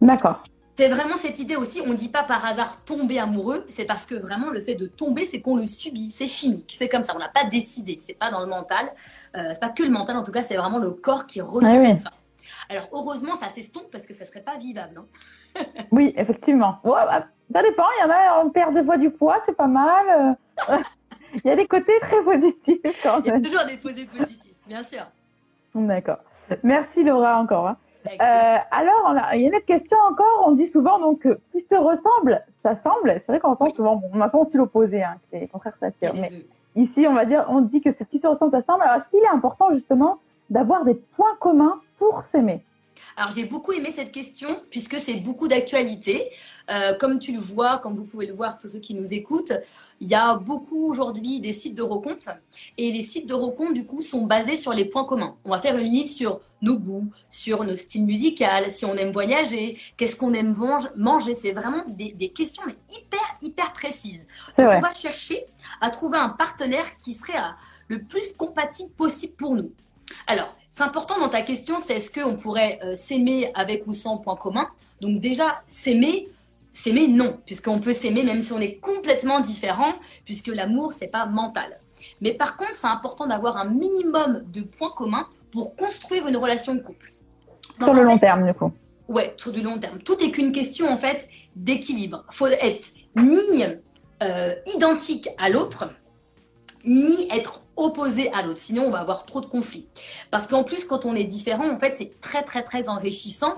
D'accord. 0.01 0.43
C'est 0.75 0.89
vraiment 0.89 1.15
cette 1.15 1.39
idée 1.39 1.55
aussi, 1.55 1.81
on 1.81 1.89
ne 1.89 1.95
dit 1.95 2.09
pas 2.09 2.21
par 2.21 2.45
hasard 2.45 2.83
tomber 2.85 3.17
amoureux, 3.17 3.65
c'est 3.67 3.85
parce 3.85 4.05
que 4.05 4.13
vraiment 4.13 4.51
le 4.51 4.59
fait 4.59 4.75
de 4.75 4.85
tomber, 4.85 5.25
c'est 5.25 5.41
qu'on 5.41 5.55
le 5.55 5.65
subit, 5.65 6.11
c'est 6.11 6.27
chimique, 6.27 6.75
c'est 6.77 6.87
comme 6.87 7.01
ça, 7.01 7.13
on 7.15 7.19
n'a 7.19 7.29
pas 7.29 7.45
décidé, 7.45 7.97
c'est 7.99 8.13
pas 8.13 8.29
dans 8.29 8.41
le 8.41 8.45
mental, 8.45 8.91
euh, 9.35 9.49
c'est 9.53 9.59
pas 9.59 9.69
que 9.69 9.81
le 9.81 9.89
mental, 9.89 10.15
en 10.17 10.23
tout 10.23 10.31
cas, 10.31 10.43
c'est 10.43 10.55
vraiment 10.55 10.77
le 10.77 10.91
corps 10.91 11.25
qui 11.25 11.41
ressent 11.41 11.83
tout 11.83 11.97
ça. 11.97 12.11
Alors 12.69 12.87
heureusement, 12.91 13.35
ça 13.35 13.49
s'estompe 13.49 13.89
parce 13.91 14.05
que 14.05 14.13
ça 14.13 14.23
serait 14.23 14.41
pas 14.41 14.57
vivable. 14.57 15.01
Hein. 15.57 15.65
oui, 15.91 16.13
effectivement. 16.15 16.79
Bah, 16.83 17.27
ça 17.51 17.63
dépend, 17.63 17.85
il 17.97 18.03
y 18.03 18.05
en 18.05 18.11
a, 18.11 18.45
on 18.45 18.49
perd 18.51 18.75
des 18.75 18.83
fois 18.83 18.97
du 18.97 19.09
poids, 19.09 19.37
c'est 19.47 19.55
pas 19.55 19.67
mal. 19.67 20.37
Euh. 20.69 20.77
il 21.43 21.47
y 21.47 21.49
a 21.49 21.55
des 21.55 21.67
côtés 21.67 21.97
très 22.01 22.23
positifs 22.23 23.01
quand 23.01 23.25
même. 23.25 23.25
Il 23.25 23.29
y 23.29 23.31
a 23.31 23.41
toujours 23.41 23.65
des 23.65 23.77
côtés 23.77 24.05
positifs, 24.05 24.55
bien 24.67 24.83
sûr. 24.83 25.07
D'accord. 25.73 26.19
Merci 26.63 27.03
Laura 27.03 27.39
encore. 27.39 27.67
Hein. 27.67 27.77
Euh, 28.07 28.57
alors, 28.71 29.15
il 29.33 29.41
y 29.41 29.45
a 29.45 29.47
une 29.47 29.55
autre 29.55 29.65
question 29.65 29.97
encore. 30.09 30.45
On 30.45 30.51
dit 30.51 30.67
souvent 30.67 30.99
donc 30.99 31.27
qui 31.51 31.59
se 31.59 31.75
ressemble, 31.75 32.43
ça 32.63 32.75
semble. 32.75 33.19
C'est 33.19 33.31
vrai 33.31 33.39
qu'on 33.39 33.49
entend 33.49 33.69
souvent. 33.69 33.97
Bon, 33.97 34.09
on 34.13 34.21
entend 34.21 34.41
aussi 34.41 34.57
l'opposé, 34.57 35.03
hein, 35.03 35.15
que 35.31 35.37
les 35.37 35.47
contraires 35.47 35.75
s'attirent. 35.77 36.13
Mais 36.13 36.31
ici, 36.75 37.05
on 37.07 37.13
va 37.13 37.25
dire, 37.25 37.45
on 37.49 37.61
dit 37.61 37.81
que 37.81 37.91
c'est 37.91 38.07
qui 38.07 38.19
se 38.19 38.27
ressemble, 38.27 38.51
ça 38.51 38.61
semble. 38.61 38.83
Alors, 38.83 38.95
est-ce 38.95 39.09
qu'il 39.09 39.19
est 39.19 39.27
important 39.27 39.73
justement 39.73 40.19
d'avoir 40.49 40.85
des 40.85 40.95
points 40.95 41.35
communs 41.39 41.79
pour 41.97 42.21
s'aimer? 42.21 42.63
Alors 43.15 43.31
j'ai 43.31 43.45
beaucoup 43.45 43.71
aimé 43.71 43.91
cette 43.91 44.11
question 44.11 44.61
puisque 44.69 44.99
c'est 44.99 45.15
beaucoup 45.15 45.47
d'actualité. 45.47 46.29
Euh, 46.69 46.93
comme 46.97 47.19
tu 47.19 47.31
le 47.31 47.39
vois, 47.39 47.77
comme 47.77 47.93
vous 47.93 48.03
pouvez 48.03 48.25
le 48.25 48.33
voir, 48.33 48.59
tous 48.59 48.67
ceux 48.67 48.79
qui 48.79 48.93
nous 48.93 49.13
écoutent, 49.13 49.53
il 50.01 50.09
y 50.09 50.15
a 50.15 50.35
beaucoup 50.35 50.89
aujourd'hui 50.89 51.39
des 51.39 51.53
sites 51.53 51.75
de 51.75 51.81
rencontres 51.81 52.29
et 52.77 52.91
les 52.91 53.03
sites 53.03 53.27
de 53.27 53.33
rencontres 53.33 53.73
du 53.73 53.85
coup 53.85 54.01
sont 54.01 54.25
basés 54.25 54.57
sur 54.57 54.73
les 54.73 54.85
points 54.85 55.05
communs. 55.05 55.35
On 55.45 55.51
va 55.51 55.59
faire 55.59 55.77
une 55.77 55.87
liste 55.89 56.17
sur 56.17 56.41
nos 56.61 56.77
goûts, 56.77 57.09
sur 57.29 57.63
nos 57.63 57.75
styles 57.75 58.05
musicaux, 58.05 58.45
si 58.69 58.85
on 58.85 58.95
aime 58.95 59.11
voyager, 59.11 59.79
qu'est-ce 59.95 60.15
qu'on 60.15 60.33
aime 60.33 60.55
manger. 60.95 61.35
C'est 61.35 61.53
vraiment 61.53 61.83
des, 61.87 62.29
questions 62.29 62.63
hyper 62.89 63.37
hyper 63.41 63.73
précises. 63.73 64.27
on 64.57 64.79
va 64.79 64.93
chercher 64.93 65.45
à 65.81 65.89
trouver 65.89 66.17
un 66.17 66.29
partenaire 66.29 66.97
qui 66.97 67.13
serait 67.13 67.39
le 67.87 68.03
plus 68.03 68.33
compatible 68.33 68.91
possible 68.91 69.33
pour 69.35 69.55
nous. 69.55 69.71
Alors, 70.25 70.55
c'est 70.77 70.83
important 70.83 71.17
dans 71.19 71.29
ta 71.29 71.41
question, 71.41 71.79
c'est 71.79 71.95
est-ce 71.95 72.11
qu'on 72.11 72.35
pourrait 72.35 72.77
euh, 72.83 72.93
s'aimer 72.93 73.51
avec 73.55 73.87
ou 73.87 73.93
sans 73.93 74.17
point 74.17 74.35
commun? 74.35 74.67
Donc 75.01 75.17
déjà, 75.17 75.63
s'aimer, 75.67 76.29
s'aimer 76.71 77.07
non, 77.07 77.39
puisqu'on 77.47 77.79
peut 77.79 77.93
s'aimer 77.93 78.23
même 78.23 78.43
si 78.43 78.53
on 78.53 78.59
est 78.59 78.75
complètement 78.75 79.39
différent, 79.39 79.95
puisque 80.23 80.49
l'amour, 80.49 80.91
c'est 80.91 81.07
pas 81.07 81.25
mental. 81.25 81.79
Mais 82.21 82.31
par 82.31 82.57
contre, 82.57 82.75
c'est 82.75 82.85
important 82.85 83.25
d'avoir 83.25 83.57
un 83.57 83.65
minimum 83.65 84.43
de 84.53 84.61
points 84.61 84.93
communs 84.95 85.25
pour 85.51 85.75
construire 85.75 86.27
une 86.27 86.37
relation 86.37 86.75
de 86.75 86.79
couple. 86.81 87.11
sur 87.79 87.95
le 87.95 88.03
long 88.03 88.19
terme, 88.19 88.45
du 88.45 88.53
coup. 88.53 88.71
Ouais, 89.07 89.33
sur 89.35 89.51
du 89.51 89.63
long 89.63 89.79
terme. 89.79 89.97
Tout 89.97 90.23
est 90.23 90.29
qu'une 90.29 90.51
question, 90.51 90.87
en 90.89 90.97
fait, 90.97 91.27
d'équilibre. 91.55 92.23
Il 92.29 92.35
faut 92.35 92.45
être 92.45 92.91
ni 93.15 93.63
euh, 94.21 94.53
identique 94.75 95.27
à 95.39 95.49
l'autre, 95.49 95.89
ni 96.85 97.27
être 97.31 97.61
opposé 97.75 98.31
à 98.33 98.41
l'autre. 98.41 98.59
Sinon, 98.59 98.83
on 98.83 98.89
va 98.89 98.99
avoir 98.99 99.25
trop 99.25 99.41
de 99.41 99.45
conflits. 99.45 99.87
Parce 100.31 100.47
qu'en 100.47 100.63
plus, 100.63 100.83
quand 100.85 101.05
on 101.05 101.15
est 101.15 101.23
différent, 101.23 101.69
en 101.69 101.77
fait, 101.77 101.95
c'est 101.95 102.19
très, 102.21 102.43
très, 102.43 102.63
très 102.63 102.89
enrichissant. 102.89 103.55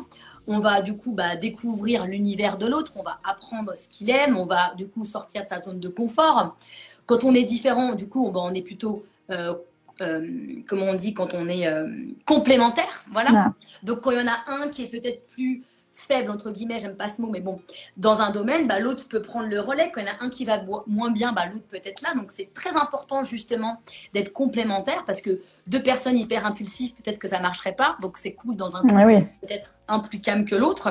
On 0.47 0.59
va 0.59 0.81
du 0.81 0.97
coup 0.97 1.11
bah, 1.11 1.35
découvrir 1.35 2.05
l'univers 2.05 2.57
de 2.57 2.65
l'autre, 2.65 2.93
on 2.95 3.03
va 3.03 3.19
apprendre 3.23 3.75
ce 3.75 3.87
qu'il 3.87 4.09
aime, 4.09 4.35
on 4.37 4.45
va 4.45 4.73
du 4.75 4.89
coup 4.89 5.05
sortir 5.05 5.43
de 5.43 5.47
sa 5.47 5.61
zone 5.61 5.79
de 5.79 5.89
confort. 5.89 6.57
Quand 7.05 7.23
on 7.23 7.33
est 7.33 7.43
différent, 7.43 7.93
du 7.93 8.09
coup, 8.09 8.31
on, 8.33 8.53
est 8.53 8.61
plutôt 8.61 9.05
euh, 9.29 9.53
euh, 10.01 10.27
comment 10.67 10.85
on 10.85 10.93
dit 10.95 11.13
quand 11.13 11.33
on 11.33 11.47
est 11.47 11.67
euh, 11.67 11.87
complémentaire, 12.25 13.05
voilà. 13.11 13.53
Donc 13.83 14.01
quand 14.01 14.11
il 14.11 14.17
y 14.17 14.21
en 14.21 14.27
a 14.27 14.39
un 14.47 14.69
qui 14.69 14.83
est 14.83 14.87
peut-être 14.87 15.27
plus 15.27 15.63
faible, 15.99 16.31
entre 16.31 16.51
guillemets, 16.51 16.79
j'aime 16.79 16.95
pas 16.95 17.07
ce 17.07 17.21
mot, 17.21 17.29
mais 17.29 17.41
bon, 17.41 17.61
dans 17.97 18.21
un 18.21 18.31
domaine, 18.31 18.67
bah, 18.67 18.79
l'autre 18.79 19.07
peut 19.07 19.21
prendre 19.21 19.47
le 19.47 19.59
relais. 19.59 19.91
Quand 19.93 20.01
il 20.01 20.07
y 20.07 20.09
en 20.09 20.13
a 20.13 20.23
un 20.23 20.29
qui 20.29 20.45
va 20.45 20.61
moins 20.87 21.11
bien, 21.11 21.33
bah, 21.33 21.45
l'autre 21.45 21.65
peut 21.69 21.79
être 21.83 22.01
là. 22.01 22.13
Donc 22.15 22.31
c'est 22.31 22.53
très 22.53 22.75
important 22.75 23.23
justement 23.23 23.81
d'être 24.13 24.33
complémentaire 24.33 25.03
parce 25.05 25.21
que 25.21 25.41
deux 25.67 25.83
personnes 25.83 26.17
hyper 26.17 26.45
impulsives, 26.45 26.93
peut-être 26.93 27.19
que 27.19 27.27
ça 27.27 27.39
marcherait 27.39 27.75
pas. 27.75 27.97
Donc 28.01 28.17
c'est 28.17 28.33
cool 28.33 28.55
dans 28.55 28.75
un 28.75 28.81
couple, 28.81 29.25
peut-être 29.41 29.79
un 29.87 29.99
plus 29.99 30.19
calme 30.19 30.45
que 30.45 30.55
l'autre. 30.55 30.89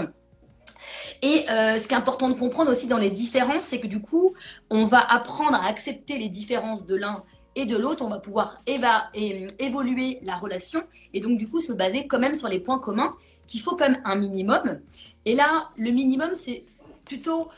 Et 1.23 1.45
euh, 1.50 1.79
ce 1.79 1.88
qui 1.88 1.95
est 1.95 1.97
important 1.97 2.29
de 2.29 2.35
comprendre 2.35 2.71
aussi 2.71 2.87
dans 2.87 2.99
les 2.99 3.11
différences, 3.11 3.65
c'est 3.65 3.81
que 3.81 3.87
du 3.87 4.00
coup, 4.00 4.35
on 4.71 4.85
va 4.85 5.00
apprendre 5.00 5.55
à 5.55 5.67
accepter 5.67 6.19
les 6.19 6.29
différences 6.29 6.87
de 6.87 6.95
l'un 6.95 7.25
et 7.57 7.67
de 7.67 7.77
l'autre, 7.77 8.05
on 8.05 8.09
va 8.09 8.21
pouvoir 8.21 8.62
évoluer 8.67 10.21
la 10.23 10.37
relation 10.37 10.85
et 11.12 11.21
donc 11.21 11.38
du 11.38 11.50
coup 11.50 11.61
se 11.61 11.73
baser 11.73 12.07
quand 12.07 12.21
même 12.21 12.37
sur 12.37 12.47
les 12.47 12.61
points 12.61 12.79
communs 12.79 13.17
qu'il 13.49 13.61
faut 13.61 13.75
quand 13.75 13.88
même 13.88 14.00
un 14.05 14.14
minimum. 14.14 14.78
Et 15.25 15.35
là, 15.35 15.71
le 15.76 15.90
minimum, 15.90 16.31
c'est 16.35 16.64
plutôt 17.05 17.49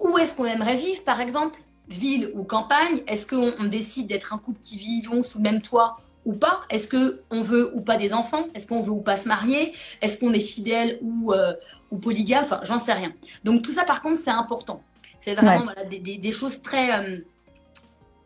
où 0.00 0.16
est-ce 0.16 0.34
qu'on 0.34 0.46
aimerait 0.46 0.76
vivre, 0.76 1.04
par 1.04 1.20
exemple, 1.20 1.60
ville 1.88 2.30
ou 2.34 2.44
campagne 2.44 3.02
Est-ce 3.06 3.26
qu'on 3.26 3.64
décide 3.64 4.06
d'être 4.06 4.32
un 4.32 4.38
couple 4.38 4.60
qui 4.62 4.78
vivons 4.78 5.22
sous 5.22 5.38
le 5.38 5.42
même 5.42 5.60
toit 5.60 5.98
ou 6.24 6.32
pas? 6.32 6.62
Est-ce 6.70 6.88
qu'on 6.88 7.42
veut 7.42 7.74
ou 7.74 7.80
pas 7.80 7.98
des 7.98 8.14
enfants? 8.14 8.46
Est-ce 8.54 8.66
qu'on 8.66 8.80
veut 8.80 8.92
ou 8.92 9.02
pas 9.02 9.16
se 9.16 9.28
marier? 9.28 9.74
Est-ce 10.00 10.18
qu'on 10.18 10.32
est 10.32 10.40
fidèle 10.40 10.98
ou, 11.02 11.32
euh, 11.32 11.52
ou 11.90 11.98
polygame? 11.98 12.44
Enfin, 12.44 12.60
j'en 12.62 12.80
sais 12.80 12.92
rien. 12.92 13.12
Donc 13.44 13.62
tout 13.62 13.72
ça, 13.72 13.84
par 13.84 14.00
contre, 14.00 14.20
c'est 14.20 14.30
important. 14.30 14.82
C'est 15.18 15.34
vraiment 15.34 15.70
des, 15.88 16.32
choses 16.32 16.62
très, 16.62 16.98
euh, 16.98 17.18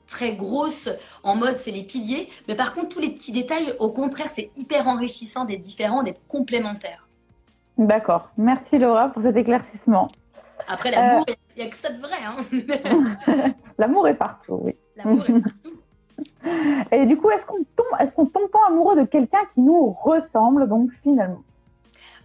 très 0.06 0.32
grosses 0.32 0.88
en 1.23 1.37
mode, 1.37 1.58
c'est 1.58 1.70
les 1.70 1.82
piliers. 1.82 2.28
Mais 2.49 2.54
par 2.54 2.73
contre, 2.73 2.88
tous 2.88 3.00
les 3.00 3.11
petits 3.11 3.32
détails, 3.32 3.75
au 3.78 3.90
contraire, 3.90 4.28
c'est 4.30 4.50
hyper 4.56 4.88
enrichissant 4.88 5.44
d'être 5.44 5.61
différent, 5.61 6.02
d'être 6.02 6.26
complémentaire. 6.26 7.05
D'accord. 7.78 8.30
Merci 8.37 8.78
Laura 8.78 9.09
pour 9.09 9.23
cet 9.23 9.37
éclaircissement. 9.37 10.09
Après, 10.68 10.90
l'amour, 10.90 11.25
il 11.28 11.62
n'y 11.62 11.68
a, 11.68 11.71
que 11.71 11.76
ça 11.76 11.90
de 11.90 12.00
vrai. 12.00 12.16
Hein. 12.25 13.52
l'amour 13.78 14.09
est 14.09 14.14
partout, 14.14 14.61
oui. 14.62 14.75
L'amour 14.97 15.23
est 15.28 15.40
partout. 15.40 15.83
Et 16.92 17.06
du 17.06 17.16
coup, 17.16 17.30
est-ce 17.30 17.45
qu'on 17.45 17.62
tombe, 17.76 17.87
est-ce 18.00 18.14
qu'on 18.14 18.26
tombe 18.26 18.50
pas 18.50 18.66
amoureux 18.68 18.97
de 18.97 19.04
quelqu'un 19.04 19.45
qui 19.52 19.61
nous 19.61 19.90
ressemble, 19.92 20.68
donc 20.68 20.90
finalement? 21.02 21.42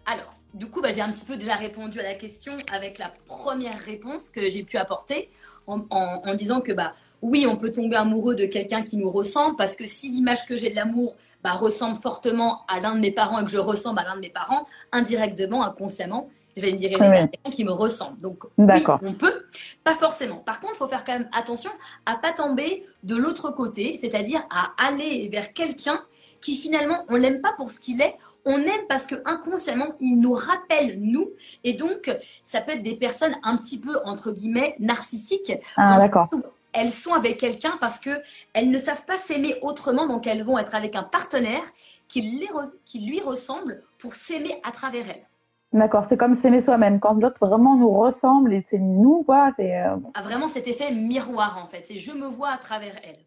Alors, 0.05 0.33
du 0.53 0.67
coup, 0.67 0.81
bah, 0.81 0.91
j'ai 0.91 1.01
un 1.01 1.11
petit 1.11 1.25
peu 1.25 1.37
déjà 1.37 1.55
répondu 1.55 1.99
à 1.99 2.03
la 2.03 2.13
question 2.13 2.53
avec 2.71 2.97
la 2.97 3.11
première 3.25 3.77
réponse 3.79 4.29
que 4.29 4.49
j'ai 4.49 4.63
pu 4.63 4.77
apporter 4.77 5.29
en, 5.67 6.33
disant 6.35 6.59
que 6.59 6.73
bah 6.73 6.93
oui, 7.21 7.45
on 7.47 7.55
peut 7.55 7.71
tomber 7.71 7.95
amoureux 7.95 8.35
de 8.35 8.45
quelqu'un 8.45 8.81
qui 8.81 8.97
nous 8.97 9.09
ressemble 9.09 9.55
parce 9.55 9.75
que 9.75 9.85
si 9.85 10.09
l'image 10.09 10.45
que 10.45 10.57
j'ai 10.57 10.69
de 10.69 10.75
l'amour 10.75 11.15
bah, 11.43 11.53
ressemble 11.53 11.97
fortement 11.97 12.61
à 12.67 12.79
l'un 12.79 12.95
de 12.95 12.99
mes 12.99 13.11
parents 13.11 13.39
et 13.39 13.45
que 13.45 13.51
je 13.51 13.57
ressemble 13.57 13.99
à 13.99 14.03
l'un 14.03 14.15
de 14.15 14.21
mes 14.21 14.29
parents, 14.29 14.65
indirectement, 14.91 15.63
inconsciemment, 15.63 16.29
je 16.55 16.61
vais 16.61 16.71
me 16.71 16.77
diriger 16.77 16.99
vers 16.99 17.29
quelqu'un 17.29 17.51
qui 17.51 17.63
me 17.63 17.71
ressemble. 17.71 18.19
Donc, 18.19 18.43
oui, 18.57 18.83
on 19.01 19.13
peut, 19.13 19.45
pas 19.83 19.95
forcément. 19.95 20.37
Par 20.37 20.59
contre, 20.59 20.73
il 20.75 20.77
faut 20.77 20.87
faire 20.87 21.03
quand 21.03 21.13
même 21.13 21.29
attention 21.31 21.71
à 22.05 22.15
pas 22.15 22.31
tomber 22.31 22.85
de 23.03 23.15
l'autre 23.15 23.51
côté, 23.51 23.97
c'est-à-dire 23.99 24.43
à 24.49 24.71
aller 24.77 25.29
vers 25.29 25.53
quelqu'un 25.53 26.01
qui 26.41 26.55
finalement, 26.55 27.05
on 27.09 27.17
l'aime 27.17 27.39
pas 27.39 27.53
pour 27.53 27.69
ce 27.69 27.79
qu'il 27.79 28.01
est, 28.01 28.15
on 28.45 28.57
aime 28.57 28.87
parce 28.89 29.05
que 29.05 29.15
inconsciemment, 29.25 29.93
il 29.99 30.17
nous 30.17 30.33
rappelle 30.33 30.99
nous. 30.99 31.29
Et 31.63 31.73
donc, 31.73 32.11
ça 32.43 32.61
peut 32.61 32.71
être 32.71 32.83
des 32.83 32.95
personnes 32.95 33.35
un 33.43 33.57
petit 33.57 33.79
peu, 33.79 33.99
entre 34.05 34.31
guillemets, 34.31 34.75
narcissiques. 34.79 35.53
Ah, 35.77 35.99
d'accord. 35.99 36.29
Elles 36.73 36.91
sont 36.91 37.13
avec 37.13 37.37
quelqu'un 37.37 37.77
parce 37.79 37.99
que 37.99 38.21
elles 38.53 38.69
ne 38.69 38.77
savent 38.77 39.05
pas 39.05 39.17
s'aimer 39.17 39.55
autrement, 39.61 40.07
donc 40.07 40.27
elles 40.27 40.43
vont 40.43 40.57
être 40.57 40.75
avec 40.75 40.95
un 40.95 41.03
partenaire 41.03 41.63
qui, 42.07 42.47
qui 42.85 42.99
lui 42.99 43.19
ressemble 43.21 43.83
pour 43.99 44.13
s'aimer 44.13 44.59
à 44.63 44.71
travers 44.71 45.09
elles. 45.09 45.27
D'accord, 45.73 46.03
c'est 46.03 46.17
comme 46.17 46.35
s'aimer 46.35 46.59
soi-même. 46.59 46.99
Quand 46.99 47.13
l'autre 47.13 47.37
vraiment 47.39 47.77
nous 47.77 47.89
ressemble 47.89 48.53
et 48.53 48.59
c'est 48.59 48.77
nous, 48.77 49.23
quoi, 49.23 49.51
c'est. 49.55 49.77
Euh, 49.77 49.95
ah, 50.13 50.21
vraiment 50.21 50.49
cet 50.49 50.67
effet 50.67 50.91
miroir 50.91 51.57
en 51.63 51.67
fait. 51.67 51.83
C'est 51.85 51.95
je 51.95 52.11
me 52.11 52.25
vois 52.25 52.49
à 52.49 52.57
travers 52.57 52.93
elle. 53.03 53.19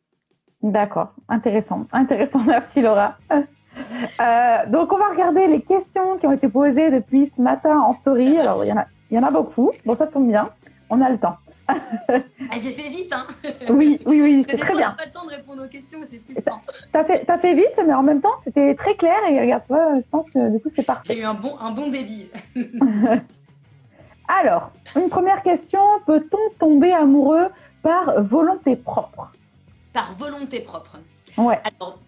D'accord, 0.62 1.14
intéressant, 1.28 1.86
intéressant. 1.92 2.40
Merci 2.46 2.82
Laura. 2.82 3.16
Euh, 3.32 4.66
donc 4.68 4.92
on 4.92 4.96
va 4.96 5.08
regarder 5.08 5.46
les 5.46 5.62
questions 5.62 6.18
qui 6.18 6.26
ont 6.26 6.32
été 6.32 6.48
posées 6.48 6.90
depuis 6.90 7.28
ce 7.28 7.40
matin 7.40 7.80
en 7.80 7.94
story. 7.94 8.36
Alors 8.38 8.62
il 8.62 8.68
y 8.68 8.72
en 8.72 8.76
a, 8.76 8.86
il 9.10 9.16
y 9.16 9.18
en 9.18 9.22
a 9.22 9.30
beaucoup. 9.30 9.72
Bon 9.86 9.94
ça 9.94 10.06
tombe 10.06 10.28
bien, 10.28 10.50
on 10.90 11.00
a 11.00 11.08
le 11.08 11.16
temps. 11.16 11.36
Ah, 11.68 12.58
j'ai 12.62 12.70
fait 12.70 12.88
vite, 12.88 13.12
hein 13.12 13.26
Oui, 13.70 14.00
oui, 14.06 14.20
oui, 14.20 14.44
c'est 14.48 14.58
très 14.58 14.74
bien. 14.74 14.88
On 14.88 14.90
n'a 14.90 14.96
pas 14.96 15.06
le 15.06 15.12
temps 15.12 15.24
de 15.24 15.30
répondre 15.30 15.64
aux 15.64 15.68
questions, 15.68 16.00
c'est 16.04 16.18
frustrant. 16.18 16.60
T'as 16.92 17.04
fait, 17.04 17.28
as 17.28 17.38
fait 17.38 17.54
vite, 17.54 17.72
mais 17.86 17.94
en 17.94 18.02
même 18.02 18.20
temps, 18.20 18.34
c'était 18.42 18.74
très 18.74 18.94
clair 18.94 19.16
et 19.28 19.40
regarde-toi, 19.40 19.96
je 19.96 20.10
pense 20.10 20.30
que 20.30 20.50
du 20.50 20.60
coup, 20.60 20.68
c'est 20.74 20.82
parfait. 20.82 21.14
J'ai 21.14 21.20
eu 21.20 21.24
un 21.24 21.34
bon, 21.34 21.56
un 21.58 21.70
bon 21.70 21.90
débit. 21.90 22.28
Alors, 24.28 24.70
une 24.96 25.08
première 25.08 25.42
question, 25.42 25.80
peut-on 26.06 26.58
tomber 26.58 26.92
amoureux 26.92 27.48
par 27.82 28.22
volonté 28.22 28.76
propre? 28.76 29.30
Par 29.92 30.14
volonté 30.16 30.60
propre 30.60 30.98
Ouais. 31.36 31.60
Alors, 31.64 31.98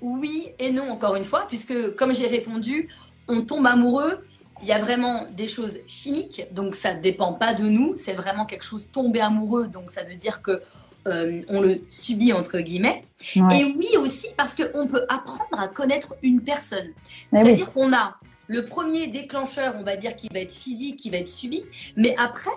oui 0.00 0.48
et 0.58 0.70
non, 0.70 0.90
encore 0.90 1.16
une 1.16 1.24
fois, 1.24 1.46
puisque 1.48 1.94
comme 1.96 2.14
j'ai 2.14 2.26
répondu, 2.26 2.88
on 3.28 3.42
tombe 3.42 3.66
amoureux 3.66 4.24
il 4.62 4.68
y 4.68 4.72
a 4.72 4.78
vraiment 4.78 5.26
des 5.32 5.46
choses 5.48 5.78
chimiques, 5.86 6.46
donc 6.52 6.74
ça 6.74 6.94
ne 6.94 7.00
dépend 7.00 7.32
pas 7.32 7.54
de 7.54 7.64
nous, 7.64 7.94
c'est 7.96 8.12
vraiment 8.12 8.46
quelque 8.46 8.64
chose 8.64 8.88
tombé 8.90 9.20
amoureux, 9.20 9.68
donc 9.68 9.90
ça 9.90 10.02
veut 10.02 10.14
dire 10.14 10.42
que 10.42 10.62
euh, 11.06 11.40
on 11.48 11.60
le 11.60 11.76
subit 11.88 12.32
entre 12.32 12.58
guillemets. 12.58 13.04
Et 13.34 13.64
oui 13.64 13.96
aussi 13.98 14.28
parce 14.36 14.54
qu'on 14.54 14.86
peut 14.88 15.04
apprendre 15.08 15.60
à 15.60 15.68
connaître 15.68 16.14
une 16.22 16.42
personne. 16.42 16.88
C'est-à-dire 17.32 17.72
qu'on 17.72 17.92
a 17.92 18.16
le 18.48 18.64
premier 18.64 19.06
déclencheur, 19.08 19.74
on 19.78 19.82
va 19.82 19.96
dire, 19.96 20.16
qui 20.16 20.28
va 20.28 20.40
être 20.40 20.54
physique, 20.54 20.98
qui 20.98 21.10
va 21.10 21.18
être 21.18 21.28
subi, 21.28 21.64
mais 21.96 22.14
après, 22.18 22.50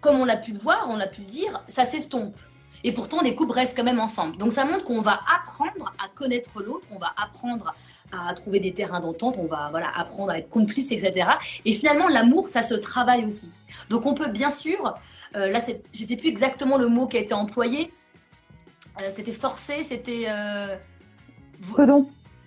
comme 0.00 0.20
on 0.20 0.24
l'a 0.24 0.36
pu 0.36 0.52
le 0.52 0.58
voir, 0.58 0.88
on 0.90 1.00
a 1.00 1.06
pu 1.06 1.22
le 1.22 1.26
dire, 1.26 1.62
ça 1.68 1.84
s'estompe. 1.84 2.36
Et 2.84 2.92
pourtant, 2.92 3.20
les 3.22 3.34
couples 3.34 3.52
restent 3.52 3.76
quand 3.76 3.84
même 3.84 4.00
ensemble. 4.00 4.36
Donc 4.36 4.52
ça 4.52 4.64
montre 4.64 4.84
qu'on 4.84 5.00
va 5.00 5.20
apprendre 5.34 5.92
à 6.02 6.08
connaître 6.08 6.62
l'autre, 6.62 6.88
on 6.94 6.98
va 6.98 7.12
apprendre 7.16 7.74
à 8.12 8.34
trouver 8.34 8.60
des 8.60 8.72
terrains 8.72 9.00
d'entente, 9.00 9.36
on 9.38 9.46
va 9.46 9.68
voilà 9.70 9.88
apprendre 9.96 10.32
à 10.32 10.38
être 10.38 10.50
complice, 10.50 10.90
etc. 10.92 11.28
Et 11.64 11.72
finalement, 11.72 12.08
l'amour, 12.08 12.48
ça 12.48 12.62
se 12.62 12.74
travaille 12.74 13.24
aussi. 13.24 13.52
Donc 13.88 14.06
on 14.06 14.14
peut 14.14 14.28
bien 14.28 14.50
sûr, 14.50 14.94
euh, 15.36 15.48
là, 15.48 15.60
je 15.60 16.02
ne 16.02 16.08
sais 16.08 16.16
plus 16.16 16.28
exactement 16.28 16.76
le 16.76 16.88
mot 16.88 17.06
qui 17.06 17.16
a 17.16 17.20
été 17.20 17.34
employé. 17.34 17.92
Euh, 19.00 19.10
c'était 19.14 19.32
forcé, 19.32 19.82
c'était. 19.82 20.24
Euh... 20.28 20.76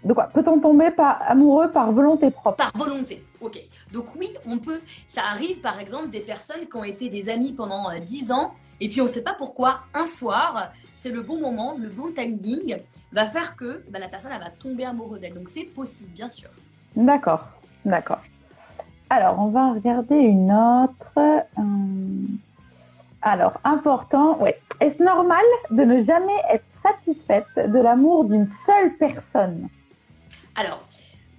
De 0.03 0.13
quoi? 0.13 0.25
Peut-on 0.25 0.59
tomber 0.59 0.91
par, 0.91 1.19
amoureux 1.27 1.71
par 1.71 1.91
volonté 1.91 2.29
propre? 2.29 2.57
Par 2.57 2.71
volonté, 2.75 3.23
ok. 3.41 3.59
Donc 3.91 4.15
oui, 4.15 4.29
on 4.45 4.59
peut. 4.59 4.79
Ça 5.07 5.23
arrive 5.23 5.61
par 5.61 5.79
exemple 5.79 6.09
des 6.09 6.19
personnes 6.19 6.67
qui 6.69 6.77
ont 6.77 6.83
été 6.83 7.09
des 7.09 7.29
amis 7.29 7.53
pendant 7.53 7.91
10 7.95 8.29
euh, 8.29 8.33
ans 8.35 8.53
et 8.81 8.89
puis 8.89 9.01
on 9.01 9.05
ne 9.05 9.09
sait 9.09 9.21
pas 9.21 9.35
pourquoi, 9.37 9.81
un 9.93 10.05
soir, 10.05 10.71
c'est 10.93 11.11
le 11.11 11.21
bon 11.21 11.39
moment, 11.39 11.75
le 11.79 11.89
bon 11.89 12.11
timing, 12.11 12.77
va 13.11 13.25
faire 13.25 13.55
que 13.55 13.83
bah, 13.89 13.99
la 13.99 14.09
personne 14.09 14.31
elle 14.33 14.41
va 14.41 14.49
tomber 14.49 14.85
amoureuse 14.85 15.21
d'elle. 15.21 15.33
Donc 15.33 15.49
c'est 15.49 15.63
possible, 15.63 16.11
bien 16.11 16.29
sûr. 16.29 16.49
D'accord, 16.95 17.47
d'accord. 17.85 18.21
Alors, 19.09 19.39
on 19.39 19.49
va 19.49 19.73
regarder 19.73 20.15
une 20.15 20.51
autre. 20.51 21.11
Euh, 21.17 22.25
alors, 23.21 23.59
important, 23.63 24.37
oui. 24.41 24.49
Est-ce 24.79 25.01
normal 25.01 25.43
de 25.71 25.83
ne 25.83 26.01
jamais 26.01 26.35
être 26.51 26.69
satisfaite 26.69 27.47
de 27.55 27.79
l'amour 27.79 28.25
d'une 28.25 28.45
seule 28.45 28.93
personne? 28.97 29.69
Alors, 30.55 30.85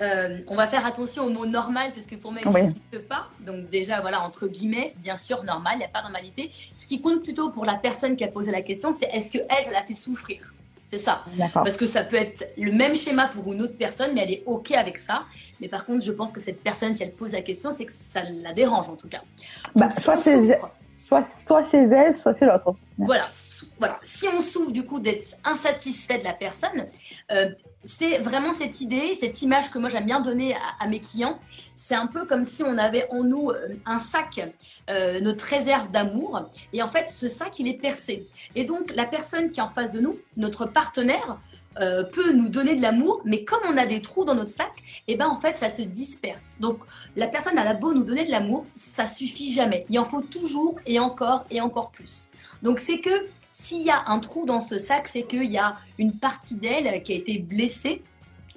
euh, 0.00 0.38
on 0.49 0.57
va 0.57 0.67
faire 0.67 0.85
attention 0.85 1.25
au 1.25 1.31
mot 1.31 1.47
normal 1.47 1.93
parce 1.95 2.07
que 2.07 2.17
pour 2.17 2.33
moi, 2.33 2.41
il 2.45 2.50
n'existe 2.50 2.99
pas. 3.09 3.29
Donc 3.41 3.69
déjà, 3.71 4.00
voilà, 4.00 4.21
entre 4.23 4.47
guillemets, 4.47 4.95
bien 4.99 5.17
sûr, 5.17 5.43
normal, 5.45 5.75
il 5.76 5.79
n'y 5.79 5.85
a 5.85 5.88
pas 5.88 6.00
de 6.00 6.05
normalité. 6.05 6.53
Ce 6.76 6.87
qui 6.87 7.00
compte 7.00 7.23
plutôt 7.23 7.50
pour 7.50 7.65
la 7.65 7.75
personne 7.75 8.17
qui 8.17 8.25
a 8.25 8.29
posé 8.29 8.50
la 8.53 8.62
question, 8.62 8.95
c'est 8.95 9.07
est-ce 9.07 9.31
que 9.31 9.38
elle, 9.38 9.73
l'a 9.73 9.83
fait 9.85 9.95
souffrir? 9.95 10.53
C'est 10.87 10.99
ça. 10.99 11.25
Parce 11.53 11.76
que 11.76 11.87
ça 11.87 12.05
peut 12.05 12.17
être 12.17 12.53
le 12.57 12.71
même 12.71 12.95
schéma 12.95 13.26
pour 13.26 13.53
une 13.53 13.62
autre 13.62 13.76
personne, 13.76 14.15
mais 14.15 14.23
elle 14.23 14.33
est 14.33 14.43
OK 14.47 14.71
avec 14.71 14.99
ça. 14.99 15.23
Mais 15.61 15.67
par 15.67 15.85
contre, 15.85 16.05
je 16.05 16.12
pense 16.12 16.33
que 16.33 16.41
cette 16.41 16.62
personne, 16.62 16.95
si 16.95 17.03
elle 17.03 17.12
pose 17.12 17.33
la 17.33 17.43
question, 17.43 17.73
c'est 17.73 17.87
que 17.87 17.93
ça 17.93 18.23
la 18.23 18.53
dérange 18.53 18.88
en 18.88 18.95
tout 18.95 19.09
cas. 19.09 19.23
Bah, 19.75 19.91
soit, 19.91 20.17
soit, 20.19 21.65
chez 21.65 21.79
elle, 21.79 22.15
soit 22.15 22.38
chez 22.38 22.45
l'autre. 22.45 22.75
Voilà, 22.99 23.29
voilà. 23.79 23.99
Si 24.03 24.26
on 24.29 24.41
souffre 24.41 24.71
du 24.71 24.85
coup 24.85 25.00
d'être 25.00 25.37
insatisfait 25.45 26.19
de 26.19 26.25
la 26.25 26.35
personne, 26.35 26.87
euh, 27.33 27.50
c'est 27.87 28.19
vraiment 28.19 28.52
cette 28.52 28.81
idée, 28.81 29.14
cette 29.14 29.40
image 29.43 29.71
que 29.71 29.78
moi 29.78 29.88
j'aime 29.88 30.07
bien 30.07 30.21
donner 30.21 30.57
à, 30.81 30.88
mes 30.88 31.00
clients. 31.00 31.38
C'est 31.76 31.95
un 31.95 32.07
peu 32.07 32.26
comme 32.26 32.45
si 32.45 32.62
on 32.62 32.76
avait 32.78 33.07
en 33.11 33.23
nous 33.23 33.50
euh, 33.50 33.69
un 33.87 33.99
sac, 33.99 34.40
euh, 34.90 35.21
notre 35.21 35.45
réserve 35.45 35.90
d'amour, 35.90 36.50
et 36.73 36.83
en 36.83 36.88
fait 36.88 37.09
ce 37.09 37.28
sac 37.28 37.59
il 37.59 37.69
est 37.69 37.78
percé. 37.78 38.26
Et 38.55 38.64
donc 38.64 38.93
la 38.95 39.07
personne 39.07 39.50
qui 39.50 39.61
est 39.61 39.62
en 39.62 39.69
face 39.69 39.93
de 39.93 40.00
nous, 40.00 40.19
notre 40.37 40.66
partenaire, 40.66 41.38
euh, 41.78 42.05
peut 42.05 42.33
nous 42.33 42.49
donner 42.49 42.75
de 42.75 42.81
l'amour, 42.81 43.21
mais 43.26 43.45
comme 43.45 43.61
on 43.69 43.76
a 43.76 43.85
des 43.85 44.00
trous 44.00 44.25
dans 44.25 44.35
notre 44.35 44.50
sac, 44.50 44.73
et 45.07 45.12
eh 45.12 45.16
ben 45.16 45.28
en 45.28 45.37
fait 45.37 45.57
ça 45.57 45.69
se 45.69 45.83
disperse. 45.83 46.57
Donc 46.59 46.81
la 47.16 47.28
personne 47.28 47.59
a 47.59 47.64
la 47.64 47.75
beau 47.75 47.93
nous 47.93 48.05
donner 48.05 48.25
de 48.25 48.31
l'amour, 48.31 48.64
ça 48.75 49.05
suffit 49.05 49.52
jamais. 49.52 49.85
Il 49.90 49.99
en 49.99 50.05
faut 50.07 50.23
toujours 50.23 50.76
et 50.87 50.99
encore 50.99 51.45
et 51.50 51.61
encore 51.61 51.90
plus. 51.90 52.31
Donc 52.62 52.81
c'est 52.81 53.00
que 53.00 53.26
s'il 53.59 53.87
y 53.87 53.91
a 53.91 54.03
un 54.09 54.19
trou 54.19 54.45
dans 54.45 54.61
ce 54.61 54.79
sac, 54.79 55.09
c'est 55.09 55.23
qu'il 55.23 55.51
y 55.51 55.57
a 55.57 55.73
une 55.99 56.13
partie 56.13 56.57
d'elle 56.57 57.03
qui 57.03 57.15
a 57.15 57.17
été 57.17 57.39
blessée 57.39 58.03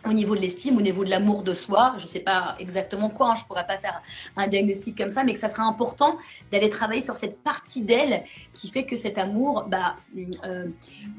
au 0.06 0.12
niveau 0.12 0.36
de 0.36 0.42
l'estime, 0.42 0.76
au 0.76 0.82
niveau 0.82 1.06
de 1.06 1.10
l'amour 1.10 1.44
de 1.44 1.54
soi, 1.54 1.94
je 1.98 2.04
ne 2.04 2.08
sais 2.08 2.20
pas 2.20 2.58
exactement 2.60 3.10
quoi, 3.10 3.32
hein, 3.32 3.36
je 3.36 3.44
ne 3.44 3.48
pourrais 3.48 3.66
pas 3.66 3.78
faire 3.78 4.02
un 4.36 4.50
diagnostic 4.50 4.98
comme 4.98 5.12
ça, 5.12 5.24
mais 5.24 5.34
que 5.34 5.40
ça 5.40 5.48
sera 5.48 5.64
important 5.64 6.18
d'aller 6.52 6.70
travailler 6.70 7.00
sur 7.00 7.16
cette 7.16 7.42
partie 7.44 7.86
d'elle 7.86 8.24
qui 8.54 8.68
fait 8.68 8.86
que 8.86 8.98
cet 8.98 9.18
amour, 9.18 9.68
bah, 9.70 9.96
euh, 10.44 10.68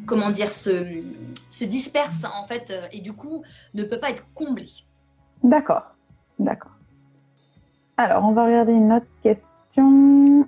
comment 0.04 0.28
dire, 0.28 0.50
se, 0.50 1.02
se 1.48 1.64
disperse 1.64 2.24
en 2.38 2.44
fait 2.44 2.70
euh, 2.70 2.86
et 2.92 3.00
du 3.00 3.14
coup 3.14 3.44
ne 3.72 3.82
peut 3.82 3.98
pas 3.98 4.10
être 4.10 4.26
comblé. 4.34 4.66
D'accord, 5.42 5.84
d'accord. 6.38 6.72
Alors, 7.96 8.24
on 8.24 8.32
va 8.32 8.44
regarder 8.44 8.72
une 8.72 8.92
autre 8.92 9.06
question. 9.22 10.46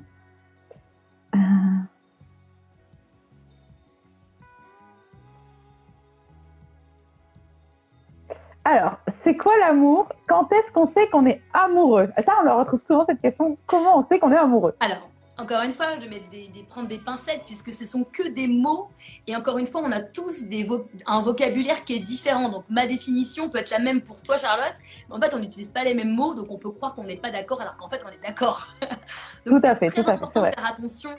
Alors, 8.64 8.98
c'est 9.22 9.36
quoi 9.36 9.52
l'amour? 9.58 10.08
Quand 10.28 10.50
est-ce 10.52 10.70
qu'on 10.72 10.86
sait 10.86 11.08
qu'on 11.08 11.26
est 11.26 11.42
amoureux? 11.52 12.08
Ça, 12.24 12.34
on 12.40 12.44
le 12.44 12.52
retrouve 12.52 12.80
souvent 12.80 13.04
cette 13.06 13.20
question. 13.20 13.58
Comment 13.66 13.98
on 13.98 14.02
sait 14.02 14.18
qu'on 14.18 14.30
est 14.30 14.36
amoureux? 14.36 14.74
Alors, 14.78 15.08
encore 15.38 15.62
une 15.62 15.72
fois, 15.72 15.98
je 15.98 16.08
vais 16.08 16.22
des, 16.30 16.62
prendre 16.68 16.86
des 16.86 16.98
pincettes 16.98 17.42
puisque 17.44 17.72
ce 17.72 17.84
sont 17.84 18.04
que 18.04 18.28
des 18.28 18.46
mots. 18.46 18.88
Et 19.26 19.34
encore 19.34 19.58
une 19.58 19.66
fois, 19.66 19.80
on 19.82 19.90
a 19.90 20.00
tous 20.00 20.44
des 20.44 20.68
un 21.06 21.20
vocabulaire 21.22 21.84
qui 21.84 21.94
est 21.94 22.00
différent. 22.00 22.50
Donc 22.50 22.64
ma 22.68 22.86
définition 22.86 23.48
peut 23.48 23.58
être 23.58 23.70
la 23.70 23.80
même 23.80 24.02
pour 24.02 24.22
toi, 24.22 24.36
Charlotte. 24.36 24.74
Mais 25.08 25.16
en 25.16 25.20
fait, 25.20 25.34
on 25.34 25.40
n'utilise 25.40 25.70
pas 25.70 25.82
les 25.82 25.94
mêmes 25.94 26.14
mots, 26.14 26.34
donc 26.34 26.46
on 26.50 26.58
peut 26.58 26.70
croire 26.70 26.94
qu'on 26.94 27.04
n'est 27.04 27.16
pas 27.16 27.30
d'accord 27.30 27.60
alors 27.60 27.76
qu'en 27.76 27.88
fait, 27.88 28.04
on 28.06 28.10
est 28.10 28.22
d'accord. 28.22 28.68
tout 29.44 29.60
à 29.62 29.74
fait, 29.74 29.90
tout 29.90 30.08
à 30.08 30.16
fait. 30.16 30.54
Faire 30.54 30.66
attention 30.66 31.10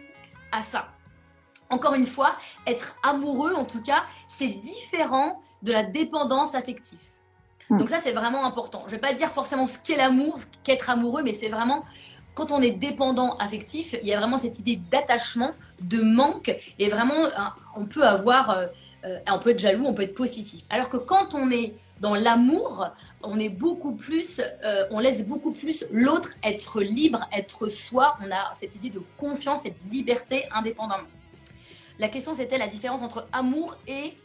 à 0.51 0.61
ça. 0.61 0.87
Encore 1.69 1.95
une 1.95 2.05
fois, 2.05 2.35
être 2.67 2.95
amoureux, 3.03 3.55
en 3.55 3.65
tout 3.65 3.81
cas, 3.81 4.03
c'est 4.27 4.47
différent 4.47 5.41
de 5.63 5.71
la 5.71 5.83
dépendance 5.83 6.55
affective. 6.55 7.12
Hmm. 7.69 7.77
Donc 7.77 7.89
ça, 7.89 7.99
c'est 7.99 8.11
vraiment 8.11 8.45
important. 8.45 8.81
Je 8.87 8.91
ne 8.91 8.91
vais 8.91 9.07
pas 9.07 9.13
dire 9.13 9.29
forcément 9.29 9.67
ce 9.67 9.77
qu'est 9.77 9.97
l'amour, 9.97 10.39
qu'être 10.63 10.89
amoureux, 10.89 11.23
mais 11.23 11.33
c'est 11.33 11.49
vraiment 11.49 11.83
quand 12.33 12.51
on 12.51 12.61
est 12.61 12.71
dépendant 12.71 13.35
affectif, 13.37 13.95
il 14.01 14.07
y 14.07 14.13
a 14.13 14.17
vraiment 14.17 14.37
cette 14.37 14.59
idée 14.59 14.75
d'attachement, 14.75 15.51
de 15.81 16.01
manque, 16.01 16.55
et 16.79 16.89
vraiment, 16.89 17.29
on 17.75 17.85
peut 17.85 18.05
avoir, 18.05 18.49
euh, 18.49 18.67
euh, 19.05 19.19
on 19.29 19.39
peut 19.39 19.51
être 19.51 19.59
jaloux, 19.59 19.85
on 19.85 19.93
peut 19.93 20.03
être 20.03 20.15
possessif. 20.15 20.63
Alors 20.69 20.89
que 20.89 20.97
quand 20.97 21.35
on 21.35 21.51
est 21.51 21.75
dans 21.99 22.15
l'amour, 22.15 22.87
on 23.21 23.39
est 23.39 23.49
beaucoup 23.49 23.95
plus, 23.95 24.41
euh, 24.63 24.85
on 24.91 24.99
laisse 24.99 25.25
beaucoup 25.27 25.51
plus 25.51 25.85
l'autre 25.91 26.31
être 26.43 26.81
libre, 26.81 27.27
être 27.31 27.69
soi. 27.69 28.17
On 28.19 28.31
a 28.31 28.53
cette 28.53 28.75
idée 28.75 28.89
de 28.89 29.01
confiance, 29.17 29.61
cette 29.61 29.83
liberté 29.91 30.45
indépendamment. 30.51 31.07
La 31.99 32.09
question 32.09 32.33
c'était 32.33 32.57
la 32.57 32.67
différence 32.67 33.01
entre 33.01 33.27
amour 33.31 33.77
et. 33.87 34.17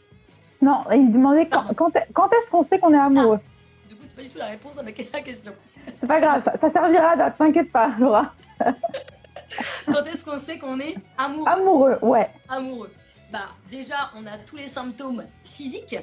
Non, 0.69 0.83
il 0.93 1.11
demandait 1.11 1.47
quand, 1.47 1.63
quand, 1.75 1.89
est-ce 1.95 2.51
qu'on 2.51 2.61
sait 2.61 2.77
qu'on 2.77 2.93
est 2.93 2.97
amoureux? 2.97 3.39
Ah, 3.41 3.89
du 3.89 3.95
coup, 3.95 4.03
c'est 4.03 4.15
pas 4.15 4.21
du 4.21 4.29
tout 4.29 4.37
la 4.37 4.47
réponse 4.47 4.77
à 4.77 4.83
ma 4.83 4.91
question. 4.91 5.51
C'est 5.99 6.07
pas 6.07 6.21
grave, 6.21 6.43
ça, 6.61 6.69
servira, 6.69 7.31
t'inquiète 7.31 7.71
pas, 7.71 7.91
Laura. 7.97 8.33
Quand 9.87 10.03
est-ce 10.05 10.23
qu'on 10.23 10.37
sait 10.37 10.59
qu'on 10.59 10.79
est 10.79 10.95
amoureux? 11.17 11.47
Amoureux, 11.47 11.97
ouais. 12.03 12.29
Amoureux. 12.47 12.91
Bah, 13.31 13.47
déjà, 13.71 14.11
on 14.15 14.27
a 14.27 14.37
tous 14.37 14.57
les 14.57 14.67
symptômes 14.67 15.25
physiques 15.43 15.95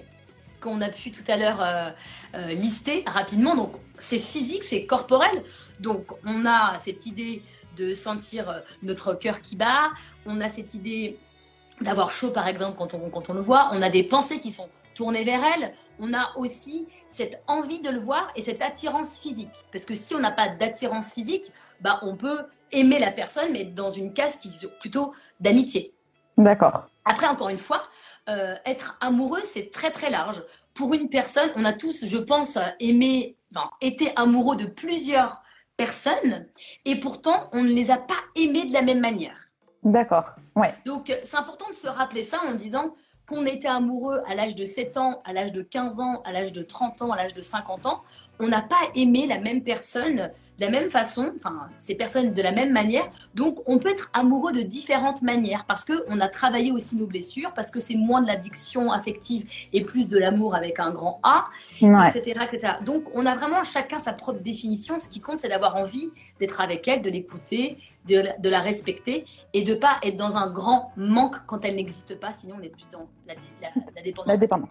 qu'on 0.60 0.80
a 0.80 0.88
pu 0.88 1.12
tout 1.12 1.22
à 1.28 1.36
l'heure 1.36 1.62
euh, 1.62 1.90
euh, 2.34 2.48
lister 2.48 3.04
rapidement. 3.06 3.54
Donc, 3.54 3.74
c'est 3.98 4.18
physique, 4.18 4.64
c'est 4.64 4.84
corporel. 4.84 5.44
Donc, 5.78 6.06
on 6.24 6.44
a 6.44 6.76
cette 6.78 7.06
idée 7.06 7.42
de 7.76 7.94
sentir 7.94 8.48
euh, 8.48 8.58
notre 8.82 9.14
cœur 9.14 9.42
qui 9.42 9.54
bat. 9.54 9.90
On 10.24 10.40
a 10.40 10.48
cette 10.48 10.74
idée 10.74 11.20
d'avoir 11.80 12.10
chaud, 12.10 12.30
par 12.30 12.48
exemple, 12.48 12.76
quand 12.76 12.94
on, 12.94 13.10
quand 13.10 13.30
on 13.30 13.34
le 13.34 13.40
voit. 13.40 13.68
On 13.72 13.82
a 13.82 13.88
des 13.88 14.02
pensées 14.02 14.40
qui 14.40 14.52
sont 14.52 14.68
tourner 14.96 15.22
vers 15.22 15.42
elle, 15.44 15.74
on 16.00 16.12
a 16.14 16.32
aussi 16.36 16.88
cette 17.08 17.42
envie 17.46 17.80
de 17.80 17.90
le 17.90 17.98
voir 17.98 18.32
et 18.34 18.42
cette 18.42 18.62
attirance 18.62 19.20
physique. 19.20 19.52
Parce 19.70 19.84
que 19.84 19.94
si 19.94 20.14
on 20.14 20.18
n'a 20.18 20.32
pas 20.32 20.48
d'attirance 20.48 21.12
physique, 21.12 21.52
bah, 21.80 22.00
on 22.02 22.16
peut 22.16 22.46
aimer 22.72 22.98
la 22.98 23.12
personne, 23.12 23.52
mais 23.52 23.64
dans 23.64 23.90
une 23.90 24.12
case 24.12 24.38
qui 24.38 24.48
est 24.48 24.78
plutôt 24.80 25.12
d'amitié. 25.38 25.92
D'accord. 26.38 26.86
Après, 27.04 27.28
encore 27.28 27.50
une 27.50 27.58
fois, 27.58 27.82
euh, 28.28 28.56
être 28.64 28.96
amoureux, 29.00 29.42
c'est 29.44 29.70
très 29.70 29.90
très 29.90 30.10
large. 30.10 30.42
Pour 30.74 30.94
une 30.94 31.08
personne, 31.08 31.50
on 31.56 31.64
a 31.64 31.72
tous, 31.72 32.06
je 32.06 32.18
pense, 32.18 32.58
aimé, 32.80 33.36
enfin, 33.54 33.70
été 33.80 34.12
amoureux 34.16 34.56
de 34.56 34.66
plusieurs 34.66 35.42
personnes, 35.76 36.46
et 36.86 36.98
pourtant, 36.98 37.50
on 37.52 37.62
ne 37.62 37.68
les 37.68 37.90
a 37.90 37.98
pas 37.98 38.14
aimés 38.34 38.64
de 38.64 38.72
la 38.72 38.80
même 38.80 39.00
manière. 39.00 39.45
D'accord. 39.82 40.30
Ouais. 40.54 40.74
Donc, 40.84 41.12
c'est 41.24 41.36
important 41.36 41.68
de 41.68 41.74
se 41.74 41.86
rappeler 41.86 42.24
ça 42.24 42.38
en 42.46 42.54
disant, 42.54 42.94
qu'on 43.28 43.44
était 43.44 43.68
amoureux 43.68 44.20
à 44.26 44.34
l'âge 44.34 44.54
de 44.54 44.64
7 44.64 44.96
ans, 44.96 45.20
à 45.24 45.32
l'âge 45.32 45.52
de 45.52 45.62
15 45.62 46.00
ans, 46.00 46.22
à 46.24 46.32
l'âge 46.32 46.52
de 46.52 46.62
30 46.62 47.02
ans, 47.02 47.10
à 47.10 47.16
l'âge 47.16 47.34
de 47.34 47.40
50 47.40 47.86
ans, 47.86 48.02
on 48.40 48.48
n'a 48.48 48.62
pas 48.62 48.76
aimé 48.94 49.26
la 49.26 49.38
même 49.38 49.62
personne 49.62 50.30
de 50.58 50.64
la 50.64 50.70
même 50.70 50.90
façon, 50.90 51.32
enfin 51.36 51.68
ces 51.70 51.94
personnes 51.94 52.32
de 52.32 52.42
la 52.42 52.52
même 52.52 52.72
manière. 52.72 53.04
Donc 53.34 53.58
on 53.66 53.78
peut 53.78 53.90
être 53.90 54.10
amoureux 54.12 54.52
de 54.52 54.62
différentes 54.62 55.22
manières 55.22 55.64
parce 55.66 55.84
que 55.84 56.04
on 56.08 56.20
a 56.20 56.28
travaillé 56.28 56.72
aussi 56.72 56.96
nos 56.96 57.06
blessures, 57.06 57.52
parce 57.54 57.70
que 57.70 57.80
c'est 57.80 57.96
moins 57.96 58.22
de 58.22 58.26
l'addiction 58.26 58.90
affective 58.90 59.44
et 59.72 59.84
plus 59.84 60.08
de 60.08 60.18
l'amour 60.18 60.54
avec 60.54 60.80
un 60.80 60.90
grand 60.90 61.20
A, 61.22 61.46
etc., 61.80 62.40
etc. 62.50 62.74
Donc 62.84 63.04
on 63.14 63.26
a 63.26 63.34
vraiment 63.34 63.64
chacun 63.64 63.98
sa 63.98 64.12
propre 64.12 64.40
définition. 64.40 64.98
Ce 64.98 65.08
qui 65.08 65.20
compte, 65.20 65.38
c'est 65.38 65.48
d'avoir 65.48 65.76
envie 65.76 66.10
d'être 66.40 66.60
avec 66.60 66.88
elle, 66.88 67.02
de 67.02 67.10
l'écouter, 67.10 67.78
de, 68.06 68.48
la 68.48 68.60
respecter 68.60 69.24
et 69.52 69.62
de 69.62 69.74
pas 69.74 69.96
être 70.02 70.16
dans 70.16 70.36
un 70.36 70.50
grand 70.50 70.92
manque 70.96 71.36
quand 71.46 71.64
elle 71.64 71.76
n'existe 71.76 72.18
pas. 72.18 72.32
Sinon, 72.32 72.56
on 72.58 72.62
est 72.62 72.68
plus 72.68 72.88
dans 72.90 73.08
la, 73.26 73.34
dépendance. 74.02 74.26
La 74.26 74.36
dépendance. 74.36 74.70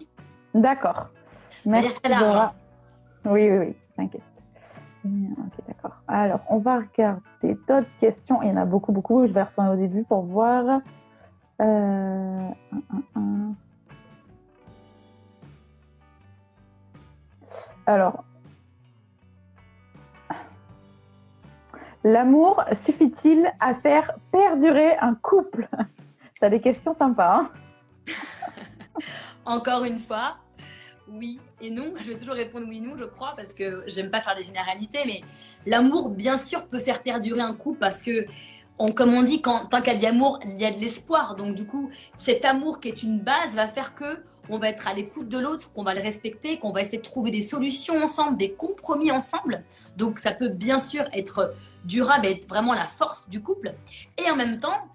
D'accord. 0.54 1.08
Merci. 1.64 1.94
Oui, 3.26 3.50
oui, 3.50 3.58
oui. 3.58 3.76
T'inquiète. 3.96 4.22
Ok, 5.04 5.66
d'accord. 5.68 5.96
Alors, 6.08 6.40
on 6.48 6.58
va 6.58 6.78
regarder 6.78 7.56
d'autres 7.68 7.86
questions. 7.98 8.42
Il 8.42 8.48
y 8.48 8.52
en 8.52 8.56
a 8.56 8.64
beaucoup, 8.64 8.92
beaucoup. 8.92 9.26
Je 9.26 9.32
vais 9.32 9.42
retourner 9.42 9.70
au 9.70 9.76
début 9.76 10.02
pour 10.04 10.22
voir. 10.22 10.80
Euh, 11.60 12.48
Alors, 17.86 18.24
l'amour 22.02 22.64
suffit-il 22.72 23.48
à 23.60 23.74
faire 23.76 24.12
perdurer 24.32 24.96
un 24.98 25.14
couple? 25.14 25.68
T'as 26.40 26.50
des 26.50 26.60
questions 26.60 26.94
sympas. 26.94 27.36
Hein? 27.36 27.50
Encore 29.46 29.84
une 29.84 30.00
fois, 30.00 30.36
oui 31.08 31.38
et 31.60 31.70
non. 31.70 31.92
Je 32.00 32.10
vais 32.10 32.16
toujours 32.16 32.34
répondre 32.34 32.66
oui, 32.68 32.80
non, 32.80 32.96
je 32.96 33.04
crois, 33.04 33.34
parce 33.36 33.52
que 33.52 33.82
j'aime 33.86 34.10
pas 34.10 34.20
faire 34.20 34.36
des 34.36 34.44
généralités, 34.44 35.00
mais 35.06 35.22
l'amour, 35.66 36.10
bien 36.10 36.38
sûr, 36.38 36.66
peut 36.66 36.78
faire 36.78 37.02
perdurer 37.02 37.40
un 37.40 37.54
couple 37.54 37.78
parce 37.78 38.02
que, 38.02 38.26
on, 38.78 38.92
comme 38.92 39.14
on 39.14 39.22
dit, 39.22 39.40
quand, 39.40 39.66
tant 39.66 39.80
qu'il 39.80 39.94
y 39.94 39.96
a 39.96 39.98
de 39.98 40.02
l'amour, 40.02 40.38
il 40.44 40.56
y 40.56 40.66
a 40.66 40.70
de 40.70 40.76
l'espoir. 40.76 41.34
Donc, 41.34 41.54
du 41.54 41.66
coup, 41.66 41.90
cet 42.14 42.44
amour 42.44 42.80
qui 42.80 42.88
est 42.88 43.02
une 43.02 43.20
base 43.20 43.54
va 43.54 43.66
faire 43.66 43.94
que 43.94 44.22
on 44.48 44.58
va 44.58 44.68
être 44.68 44.86
à 44.86 44.92
l'écoute 44.92 45.28
de 45.28 45.38
l'autre, 45.38 45.72
qu'on 45.72 45.82
va 45.82 45.94
le 45.94 46.02
respecter, 46.02 46.58
qu'on 46.58 46.72
va 46.72 46.82
essayer 46.82 46.98
de 46.98 47.02
trouver 47.02 47.30
des 47.30 47.42
solutions 47.42 48.02
ensemble, 48.02 48.36
des 48.36 48.52
compromis 48.52 49.10
ensemble. 49.10 49.64
Donc, 49.96 50.18
ça 50.18 50.30
peut 50.30 50.48
bien 50.48 50.78
sûr 50.78 51.04
être 51.12 51.54
durable 51.84 52.26
et 52.26 52.32
être 52.32 52.48
vraiment 52.48 52.74
la 52.74 52.84
force 52.84 53.30
du 53.30 53.42
couple. 53.42 53.74
Et 54.18 54.30
en 54.30 54.36
même 54.36 54.60
temps, 54.60 54.88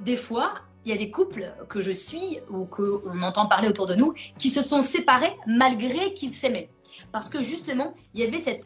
des 0.00 0.16
fois, 0.16 0.54
il 0.86 0.90
y 0.90 0.94
a 0.94 0.96
des 0.96 1.10
couples 1.10 1.52
que 1.68 1.80
je 1.80 1.90
suis 1.90 2.38
ou 2.48 2.64
qu'on 2.64 3.20
entend 3.22 3.46
parler 3.46 3.68
autour 3.68 3.88
de 3.88 3.96
nous 3.96 4.14
qui 4.38 4.50
se 4.50 4.62
sont 4.62 4.82
séparés 4.82 5.36
malgré 5.46 6.14
qu'ils 6.14 6.32
s'aimaient. 6.32 6.70
Parce 7.10 7.28
que 7.28 7.42
justement, 7.42 7.92
il 8.14 8.20
y 8.20 8.26
avait 8.26 8.38
cette, 8.38 8.64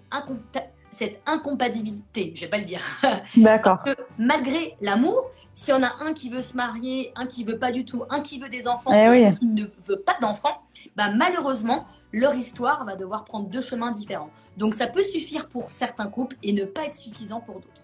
cette 0.90 1.22
incompatibilité, 1.26 2.33
je 2.37 2.42
vais 2.42 2.50
pas 2.50 2.59
le 2.59 2.64
dire. 2.64 2.83
D'accord. 3.37 3.78
malgré 4.18 4.76
l'amour, 4.83 5.30
si 5.54 5.72
on 5.72 5.83
a 5.83 5.92
un 6.00 6.12
qui 6.12 6.28
veut 6.28 6.42
se 6.42 6.54
marier, 6.56 7.11
un 7.16 7.26
qui 7.26 7.42
veut 7.42 7.59
pas 7.59 7.72
du 7.72 7.87
tout, 7.87 8.04
un 8.11 8.20
qui 8.20 8.38
veut 8.38 8.50
des 8.50 8.68
enfants, 8.68 8.92
et 8.92 9.24
un 9.24 9.30
qui 9.30 9.46
ne 9.46 9.64
veut 9.87 10.00
pas 10.00 10.16
d'enfants, 10.20 10.61
bah 10.96 11.11
malheureusement, 11.14 11.87
leur 12.12 12.35
histoire 12.35 12.85
va 12.85 12.96
devoir 12.96 13.24
prendre 13.24 13.48
deux 13.48 13.62
chemins 13.62 13.92
différents. 13.92 14.30
Donc 14.59 14.74
ça 14.74 14.87
peut 14.87 15.02
suffire 15.02 15.48
pour 15.48 15.70
certains 15.70 16.09
couples 16.09 16.37
et 16.42 16.52
ne 16.52 16.64
pas 16.64 16.85
être 16.85 16.94
suffisant 16.94 17.40
pour 17.40 17.56
d'autres. 17.56 17.83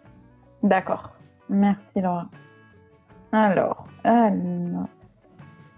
D'accord. 0.62 1.10
Merci 1.48 2.00
Laura. 2.02 2.28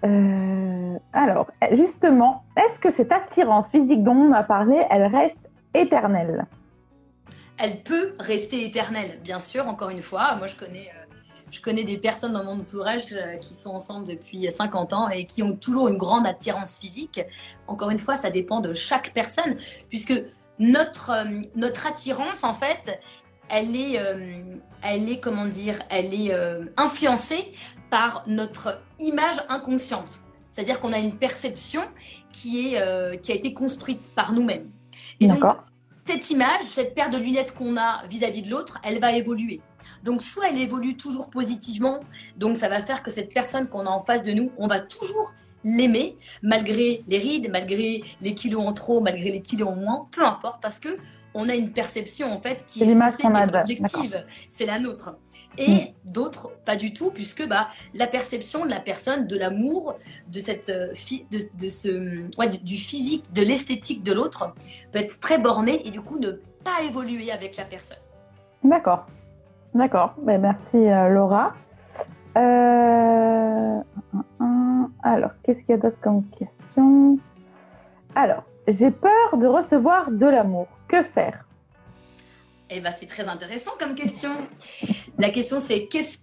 Euh, 0.05 0.97
alors, 1.13 1.51
justement, 1.73 2.45
est-ce 2.57 2.79
que 2.79 2.91
cette 2.91 3.11
attirance 3.11 3.69
physique 3.69 4.05
dont 4.05 4.15
on 4.15 4.33
a 4.33 4.43
parlé, 4.43 4.85
elle 4.91 5.07
reste 5.07 5.41
éternelle? 5.75 6.47
Elle 7.57 7.83
peut 7.83 8.15
rester 8.21 8.65
éternelle, 8.65 9.21
bien 9.23 9.41
sûr, 9.41 9.67
encore 9.67 9.91
une 9.91 10.03
fois. 10.03 10.37
Moi, 10.37 10.47
je 10.47 10.55
connais, 10.55 10.91
euh, 10.91 11.85
des 11.85 11.99
personnes 11.99 12.33
dans 12.33 12.45
mon 12.45 12.61
entourage 12.61 13.13
euh, 13.13 13.37
qui 13.39 13.55
sont 13.55 13.71
ensemble 13.71 14.07
depuis 14.07 14.49
50 14.49 14.93
ans 14.93 15.09
et 15.09 15.27
qui 15.27 15.43
ont 15.43 15.57
toujours 15.57 15.89
une 15.89 15.97
grande 15.97 16.27
attirance 16.27 16.79
physique. 16.79 17.21
Encore 17.67 17.91
une 17.91 17.99
fois, 17.99 18.15
ça 18.15 18.31
dépend 18.31 18.61
de 18.61 18.73
chaque 18.73 19.13
personne, 19.13 19.57
puisque 19.89 20.15
notre, 20.61 21.13
notre 21.57 21.89
attirance, 21.89 22.45
en 22.45 22.55
fait, 22.55 23.01
elle 23.49 23.77
est, 23.77 23.99
euh, 23.99 24.57
elle 24.83 25.09
est 25.11 25.19
comment 25.19 25.47
dire, 25.47 25.81
elle 25.91 26.15
est 26.15 26.33
euh, 26.33 26.65
influencée 26.77 27.53
par 27.91 28.23
notre 28.27 28.81
image 28.99 29.37
inconsciente. 29.49 30.23
C'est-à-dire 30.51 30.81
qu'on 30.81 30.93
a 30.93 30.99
une 30.99 31.17
perception 31.17 31.83
qui, 32.33 32.73
est, 32.73 32.81
euh, 32.81 33.17
qui 33.17 33.33
a 33.33 33.35
été 33.35 33.55
construite 33.55 34.13
par 34.15 34.33
nous-mêmes. 34.33 34.71
Et 35.21 35.27
donc, 35.27 35.43
cette 36.05 36.31
image, 36.31 36.65
cette 36.65 36.95
paire 36.95 37.11
de 37.11 37.19
lunettes 37.19 37.55
qu'on 37.55 37.77
a 37.77 38.07
vis-à-vis 38.09 38.43
de 38.43 38.51
l'autre, 38.51 38.79
elle 38.83 38.99
va 38.99 39.13
évoluer. 39.13 39.61
Donc, 40.05 40.23
soit 40.23 40.49
elle 40.49 40.59
évolue 40.59 40.97
toujours 40.97 41.31
positivement, 41.31 42.01
donc 42.37 42.57
ça 42.57 42.69
va 42.69 42.81
faire 42.83 43.03
que 43.03 43.11
cette 43.11 43.33
personne 43.33 43.69
qu'on 43.69 43.87
a 43.87 43.91
en 43.91 44.01
face 44.01 44.23
de 44.23 44.33
nous, 44.33 44.51
on 44.59 44.67
va 44.67 44.81
toujours 44.81 45.33
l'aimer, 45.65 46.17
malgré 46.43 47.03
les 47.07 47.19
rides, 47.19 47.51
malgré 47.51 48.03
les 48.21 48.35
kilos 48.35 48.65
en 48.65 48.73
trop, 48.73 49.01
malgré 49.01 49.31
les 49.31 49.43
kilos 49.43 49.69
en 49.69 49.77
moins, 49.77 50.09
peu 50.13 50.25
importe, 50.25 50.63
parce 50.63 50.79
que 50.79 50.99
on 51.35 51.49
a 51.49 51.55
une 51.55 51.73
perception 51.73 52.33
en 52.33 52.39
fait 52.39 52.65
qui 52.67 52.83
est, 52.83 52.93
objective, 52.93 54.25
c'est 54.51 54.67
la 54.67 54.79
nôtre. 54.79 55.17
et 55.57 55.93
mm. 56.07 56.13
d'autres 56.13 56.51
pas 56.65 56.77
du 56.77 56.93
tout, 56.93 57.11
puisque 57.11 57.47
bah, 57.47 57.69
la 57.95 58.07
perception 58.07 58.65
de 58.65 58.71
la 58.71 58.81
personne, 58.81 59.27
de 59.27 59.37
l'amour, 59.37 59.95
de 60.29 60.39
cette 60.39 60.69
euh, 60.69 60.93
de, 61.31 61.69
ce, 61.69 62.39
ouais, 62.39 62.49
du 62.49 62.77
physique, 62.77 63.33
de 63.33 63.43
l'esthétique 63.43 64.03
de 64.03 64.13
l'autre, 64.13 64.55
peut 64.93 64.99
être 64.99 65.21
très 65.21 65.39
bornée 65.39 65.87
et 65.87 65.91
du 65.91 66.01
coup 66.01 66.19
ne 66.19 66.33
pas 66.65 66.83
évoluer 66.85 67.31
avec 67.31 67.57
la 67.57 67.65
personne. 67.65 67.99
D'accord, 68.65 69.07
d'accord. 69.75 70.15
Ben, 70.23 70.41
merci 70.41 70.77
euh, 70.77 71.09
Laura. 71.09 71.55
Euh, 72.37 73.81
alors, 75.03 75.31
qu'est-ce 75.43 75.61
qu'il 75.61 75.71
y 75.71 75.79
a 75.79 75.79
d'autre 75.79 76.01
comme 76.01 76.25
question? 76.31 77.19
Alors, 78.15 78.45
j'ai 78.67 78.91
peur 78.91 79.37
de 79.37 79.47
recevoir 79.47 80.11
de 80.11 80.27
l'amour. 80.27 80.69
Que 80.89 81.03
faire? 81.03 81.45
Eh 82.71 82.81
ben, 82.81 82.91
c'est 82.91 83.07
très 83.07 83.29
intéressant 83.29 83.73
comme 83.79 83.95
question. 83.95 84.31
La 85.19 85.31
question, 85.31 85.61
c'est 85.61 85.87
qu'est-ce 85.87 86.19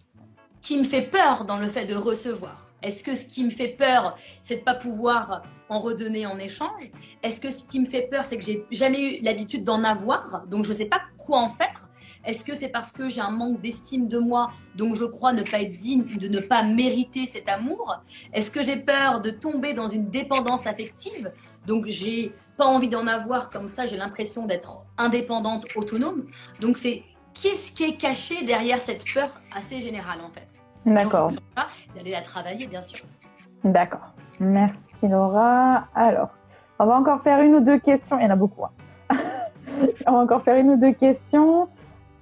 qui 0.62 0.78
me 0.78 0.84
fait 0.84 1.04
peur 1.04 1.46
dans 1.46 1.58
le 1.58 1.68
fait 1.68 1.86
de 1.86 1.96
recevoir? 1.96 2.66
Est-ce 2.82 3.04
que 3.04 3.16
ce 3.16 3.26
qui 3.26 3.44
me 3.44 3.50
fait 3.50 3.70
peur, 3.70 4.18
c'est 4.44 4.58
de 4.58 4.62
pas 4.62 4.76
pouvoir 4.76 5.44
en 5.70 5.80
redonner 5.80 6.28
en 6.28 6.38
échange? 6.38 6.92
Est-ce 7.24 7.42
que 7.42 7.50
ce 7.50 7.66
qui 7.66 7.80
me 7.80 7.86
fait 7.86 8.04
peur, 8.04 8.26
c'est 8.26 8.38
que 8.38 8.44
j'ai 8.44 8.66
jamais 8.72 9.02
eu 9.02 9.22
l'habitude 9.24 9.64
d'en 9.64 9.84
avoir, 9.84 10.46
donc 10.48 10.66
je 10.66 10.70
ne 10.70 10.76
sais 10.76 10.86
pas 10.86 11.02
quoi 11.18 11.40
en 11.40 11.50
faire 11.50 11.88
Est-ce 12.26 12.44
que 12.44 12.56
c'est 12.56 12.70
parce 12.70 12.92
que 12.92 13.10
j'ai 13.10 13.22
un 13.22 13.32
manque 13.32 13.62
d'estime 13.62 14.08
de 14.08 14.20
moi, 14.20 14.52
donc 14.76 14.96
je 14.96 15.06
crois 15.06 15.34
ne 15.34 15.44
pas 15.44 15.62
être 15.62 15.78
digne 15.78 16.04
ou 16.16 16.20
de 16.20 16.28
ne 16.28 16.40
pas 16.40 16.64
mériter 16.64 17.26
cet 17.26 17.48
amour? 17.48 18.02
Est-ce 18.34 18.52
que 18.52 18.64
j'ai 18.64 18.78
peur 18.78 19.22
de 19.22 19.30
tomber 19.30 19.74
dans 19.74 19.88
une 19.88 20.10
dépendance 20.10 20.68
affective? 20.68 21.32
Donc 21.68 21.86
j'ai 21.88 22.34
pas 22.58 22.66
envie 22.66 22.90
d'en 22.90 23.08
avoir 23.08 23.50
comme 23.50 23.68
ça, 23.68 23.86
j'ai 23.86 23.98
l'impression 23.98 24.46
d'être 24.46 24.80
indépendante, 24.98 25.66
autonome. 25.76 26.26
Donc 26.60 26.78
c'est 26.78 27.04
qu'est-ce 27.34 27.72
qui 27.72 27.84
est 27.84 27.98
caché 27.98 28.44
derrière 28.44 28.82
cette 28.82 29.04
peur 29.14 29.40
assez 29.56 29.82
générale 29.82 30.20
en 30.22 30.30
fait? 30.30 30.48
D'accord. 30.86 31.32
D'aller 31.96 32.12
la 32.12 32.22
travailler 32.22 32.68
bien 32.68 32.82
sûr. 32.82 33.06
D'accord. 33.64 34.14
Merci 34.40 34.78
Laura. 35.04 35.88
Alors, 35.96 36.30
on 36.80 36.86
va 36.86 36.96
encore 36.96 37.22
faire 37.22 37.42
une 37.42 37.56
ou 37.56 37.60
deux 37.60 37.80
questions. 37.80 38.20
Il 38.20 38.24
y 38.24 38.28
en 38.28 38.32
a 38.32 38.36
beaucoup. 38.36 38.66
Hein. 38.66 39.18
on 40.08 40.12
va 40.12 40.18
encore 40.20 40.44
faire 40.44 40.58
une 40.58 40.72
ou 40.72 40.78
deux 40.78 40.94
questions. 40.94 41.68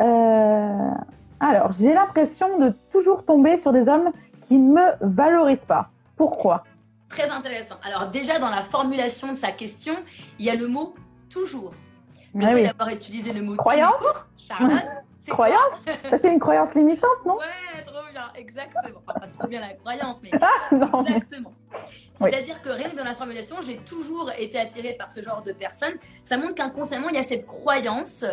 Euh, 0.04 0.92
alors, 1.40 1.72
j'ai 1.74 1.94
l'impression 1.94 2.58
de 2.60 2.74
toujours 2.92 3.26
tomber 3.26 3.58
sur 3.58 3.72
des 3.72 3.88
hommes 3.90 4.12
qui 4.48 4.56
ne 4.56 4.74
me 4.74 4.92
valorisent 5.02 5.66
pas. 5.66 5.90
Pourquoi? 6.16 6.64
Très 7.10 7.30
intéressant. 7.30 7.76
Alors 7.84 8.08
déjà, 8.08 8.40
dans 8.40 8.50
la 8.50 8.62
formulation 8.62 9.30
de 9.30 9.38
sa 9.38 9.52
question, 9.52 9.94
il 10.40 10.46
y 10.46 10.50
a 10.50 10.56
le 10.56 10.68
mot 10.68 10.96
toujours. 11.30 11.74
Le 12.34 12.46
ah 12.46 12.54
fait 12.54 12.64
d'avoir 12.64 12.90
utilisé 12.90 13.32
le 13.32 13.42
mot 13.42 13.56
croyance 13.56 13.94
toujours, 13.98 14.28
Charlotte, 14.36 14.84
c'est 15.20 15.32
Croyance 15.32 15.84
C'est 16.10 16.24
une 16.32 16.40
croyance 16.40 16.74
limitante, 16.74 17.26
non? 17.26 17.36
Ouais, 17.38 17.84
trop 17.86 18.00
bien, 18.12 18.24
exactement. 18.36 19.00
pas 19.06 19.28
trop 19.28 19.48
bien 19.48 19.62
la 19.62 19.74
croyance, 19.74 20.18
mais 20.24 20.32
ah, 20.42 20.74
exactement. 21.06 21.54
C'est-à-dire 22.16 22.62
que 22.62 22.70
rien 22.70 22.90
que 22.90 22.96
dans 22.96 23.04
la 23.04 23.14
formulation, 23.14 23.58
j'ai 23.62 23.78
toujours 23.78 24.32
été 24.38 24.60
attirée 24.60 24.94
par 24.94 25.12
ce 25.12 25.22
genre 25.22 25.44
de 25.44 25.52
personnes. 25.52 25.94
Ça 26.24 26.38
montre 26.38 26.56
qu'inconsciemment, 26.56 27.10
il 27.10 27.16
y 27.16 27.20
a 27.20 27.24
cette 27.24 27.46
croyance. 27.46 28.26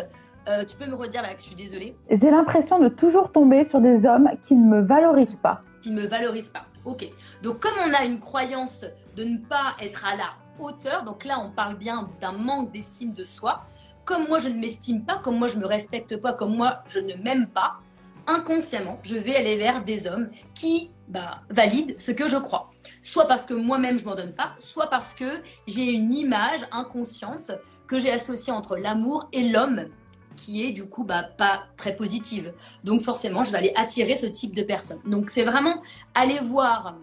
Euh, 0.47 0.65
tu 0.65 0.75
peux 0.75 0.87
me 0.87 0.95
redire 0.95 1.21
là 1.21 1.33
que 1.35 1.39
je 1.39 1.45
suis 1.45 1.55
désolée 1.55 1.95
J'ai 2.09 2.31
l'impression 2.31 2.79
de 2.79 2.87
toujours 2.87 3.31
tomber 3.31 3.63
sur 3.63 3.79
des 3.79 4.05
hommes 4.05 4.29
qui 4.43 4.55
ne 4.55 4.65
me 4.65 4.81
valorisent 4.81 5.37
pas. 5.37 5.61
Qui 5.81 5.91
ne 5.91 6.01
me 6.01 6.07
valorisent 6.07 6.49
pas. 6.49 6.65
Ok. 6.83 7.05
Donc 7.43 7.59
comme 7.59 7.75
on 7.85 7.93
a 7.93 8.05
une 8.05 8.19
croyance 8.19 8.85
de 9.15 9.23
ne 9.23 9.37
pas 9.37 9.75
être 9.79 10.05
à 10.05 10.15
la 10.15 10.29
hauteur, 10.59 11.03
donc 11.03 11.25
là 11.25 11.39
on 11.39 11.51
parle 11.51 11.75
bien 11.75 12.09
d'un 12.19 12.31
manque 12.31 12.71
d'estime 12.71 13.13
de 13.13 13.23
soi, 13.23 13.65
comme 14.03 14.27
moi 14.27 14.39
je 14.39 14.49
ne 14.49 14.59
m'estime 14.59 15.05
pas, 15.05 15.19
comme 15.19 15.37
moi 15.37 15.47
je 15.47 15.59
me 15.59 15.65
respecte 15.67 16.17
pas, 16.17 16.33
comme 16.33 16.55
moi 16.55 16.79
je 16.87 16.99
ne 16.99 17.13
m'aime 17.15 17.47
pas, 17.47 17.75
inconsciemment 18.25 18.99
je 19.03 19.15
vais 19.15 19.35
aller 19.35 19.57
vers 19.57 19.83
des 19.83 20.07
hommes 20.07 20.29
qui 20.55 20.91
bah, 21.07 21.41
valident 21.49 21.93
ce 21.99 22.11
que 22.11 22.27
je 22.27 22.37
crois. 22.37 22.71
Soit 23.03 23.27
parce 23.27 23.45
que 23.45 23.53
moi-même 23.53 23.99
je 23.99 24.05
m'en 24.05 24.15
donne 24.15 24.33
pas, 24.33 24.53
soit 24.57 24.87
parce 24.87 25.13
que 25.13 25.41
j'ai 25.67 25.91
une 25.91 26.13
image 26.13 26.61
inconsciente 26.71 27.51
que 27.87 27.99
j'ai 27.99 28.11
associée 28.11 28.53
entre 28.53 28.75
l'amour 28.77 29.27
et 29.33 29.49
l'homme 29.49 29.85
qui 30.35 30.65
est 30.65 30.71
du 30.71 30.85
coup 30.85 31.03
bah, 31.03 31.23
pas 31.23 31.63
très 31.77 31.95
positive. 31.95 32.53
Donc 32.83 33.01
forcément, 33.01 33.43
je 33.43 33.51
vais 33.51 33.57
aller 33.57 33.73
attirer 33.75 34.15
ce 34.15 34.25
type 34.25 34.55
de 34.55 34.63
personnes. 34.63 35.01
Donc 35.05 35.29
c'est 35.29 35.43
vraiment 35.43 35.81
aller 36.13 36.39
voir 36.39 36.95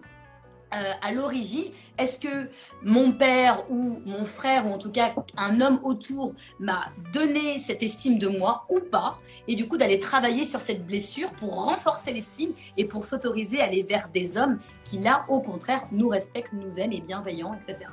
euh, 0.75 0.91
à 1.01 1.11
l'origine, 1.13 1.65
est-ce 1.97 2.19
que 2.19 2.47
mon 2.83 3.11
père 3.11 3.63
ou 3.71 4.01
mon 4.05 4.23
frère, 4.23 4.67
ou 4.67 4.69
en 4.69 4.77
tout 4.77 4.91
cas 4.91 5.09
un 5.35 5.61
homme 5.61 5.79
autour, 5.83 6.33
m'a 6.59 6.89
donné 7.11 7.57
cette 7.57 7.81
estime 7.81 8.19
de 8.19 8.27
moi 8.27 8.65
ou 8.69 8.79
pas 8.79 9.17
Et 9.47 9.55
du 9.55 9.67
coup, 9.67 9.77
d'aller 9.77 9.99
travailler 9.99 10.45
sur 10.45 10.61
cette 10.61 10.85
blessure 10.85 11.31
pour 11.33 11.65
renforcer 11.65 12.13
l'estime 12.13 12.51
et 12.77 12.85
pour 12.85 13.03
s'autoriser 13.03 13.61
à 13.61 13.63
aller 13.63 13.81
vers 13.81 14.09
des 14.13 14.37
hommes 14.37 14.59
qui, 14.83 14.99
là, 14.99 15.25
au 15.27 15.41
contraire, 15.41 15.87
nous 15.91 16.07
respectent, 16.07 16.53
nous 16.53 16.77
aiment 16.77 16.93
et 16.93 17.01
bienveillants, 17.01 17.55
etc. 17.55 17.89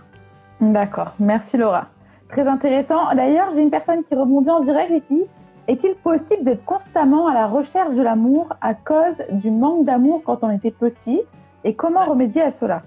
D'accord, 0.61 1.15
merci 1.19 1.57
Laura. 1.57 1.89
Très 2.29 2.47
intéressant. 2.47 3.15
D'ailleurs, 3.15 3.51
j'ai 3.55 3.63
une 3.63 3.71
personne 3.71 4.03
qui 4.05 4.15
rebondit 4.15 4.51
en 4.51 4.61
direct 4.61 4.91
et 4.91 5.01
qui 5.03 5.23
est-il 5.69 5.95
possible 5.97 6.45
d'être 6.45 6.65
constamment 6.65 7.27
à 7.27 7.35
la 7.35 7.47
recherche 7.47 7.95
de 7.95 8.03
l'amour 8.03 8.49
à 8.61 8.75
cause 8.75 9.17
du 9.31 9.51
manque 9.51 9.85
d'amour 9.85 10.23
quand 10.25 10.39
on 10.43 10.51
était 10.51 10.71
petit 10.71 11.21
Et 11.65 11.75
comment 11.75 12.05
remédier 12.05 12.43
à 12.43 12.51
cela? 12.51 12.83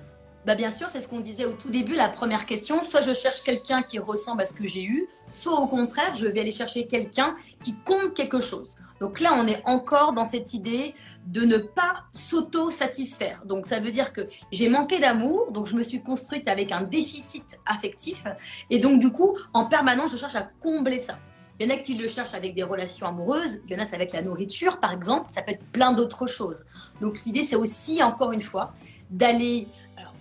Bah 0.45 0.55
bien 0.55 0.71
sûr, 0.71 0.87
c'est 0.87 1.01
ce 1.01 1.07
qu'on 1.07 1.19
disait 1.19 1.45
au 1.45 1.53
tout 1.53 1.69
début, 1.69 1.95
la 1.95 2.07
première 2.07 2.45
question. 2.45 2.81
Soit 2.83 3.01
je 3.01 3.13
cherche 3.13 3.43
quelqu'un 3.43 3.81
qui 3.81 3.99
ressemble 3.99 4.41
à 4.41 4.45
ce 4.45 4.53
que 4.53 4.65
j'ai 4.65 4.83
eu, 4.83 5.07
soit 5.31 5.59
au 5.59 5.67
contraire, 5.67 6.15
je 6.15 6.27
vais 6.27 6.39
aller 6.39 6.51
chercher 6.51 6.87
quelqu'un 6.87 7.35
qui 7.61 7.75
compte 7.75 8.13
quelque 8.13 8.39
chose. 8.39 8.77
Donc 8.99 9.19
là, 9.19 9.33
on 9.35 9.47
est 9.47 9.61
encore 9.65 10.13
dans 10.13 10.25
cette 10.25 10.53
idée 10.53 10.95
de 11.25 11.41
ne 11.41 11.57
pas 11.57 12.03
s'auto-satisfaire. 12.11 13.41
Donc 13.45 13.65
ça 13.65 13.79
veut 13.79 13.91
dire 13.91 14.13
que 14.13 14.27
j'ai 14.51 14.69
manqué 14.69 14.99
d'amour, 14.99 15.51
donc 15.51 15.67
je 15.67 15.75
me 15.75 15.83
suis 15.83 16.01
construite 16.01 16.47
avec 16.47 16.71
un 16.71 16.81
déficit 16.81 17.59
affectif, 17.65 18.25
et 18.69 18.79
donc 18.79 18.99
du 18.99 19.11
coup, 19.11 19.37
en 19.53 19.65
permanence, 19.65 20.11
je 20.11 20.17
cherche 20.17 20.35
à 20.35 20.43
combler 20.61 20.99
ça. 20.99 21.17
Il 21.59 21.67
y 21.67 21.71
en 21.71 21.75
a 21.75 21.77
qui 21.77 21.95
le 21.95 22.07
cherchent 22.07 22.33
avec 22.33 22.55
des 22.55 22.63
relations 22.63 23.05
amoureuses, 23.05 23.61
il 23.67 23.73
y 23.73 23.75
en 23.75 23.81
a 23.81 23.85
c'est 23.85 23.95
avec 23.95 24.13
la 24.13 24.21
nourriture 24.21 24.79
par 24.79 24.93
exemple, 24.93 25.27
ça 25.29 25.41
peut 25.41 25.51
être 25.51 25.65
plein 25.71 25.91
d'autres 25.91 26.25
choses. 26.25 26.63
Donc 27.01 27.19
l'idée 27.25 27.43
c'est 27.43 27.57
aussi, 27.57 28.01
encore 28.01 28.31
une 28.31 28.41
fois, 28.41 28.73
d'aller 29.09 29.67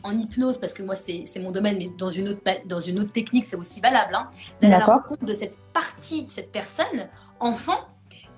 en 0.03 0.17
hypnose, 0.17 0.59
parce 0.59 0.75
que 0.75 0.83
moi 0.83 0.95
c'est 0.97 1.25
mon 1.41 1.51
domaine, 1.53 1.79
mais 1.79 1.89
dans 1.97 2.11
une 2.11 2.29
autre, 2.29 2.43
dans 2.67 2.81
une 2.81 2.99
autre 2.99 3.13
technique 3.13 3.45
c'est 3.45 3.57
aussi 3.57 3.81
valable, 3.81 4.15
hein, 4.15 4.31
d'aller 4.61 4.75
à 4.75 4.79
la 4.79 4.87
rencontre 4.87 5.25
de 5.25 5.35
cette 5.35 5.59
partie 5.73 6.25
de 6.25 6.31
cette 6.31 6.51
personne, 6.51 7.09
enfant, 7.41 7.87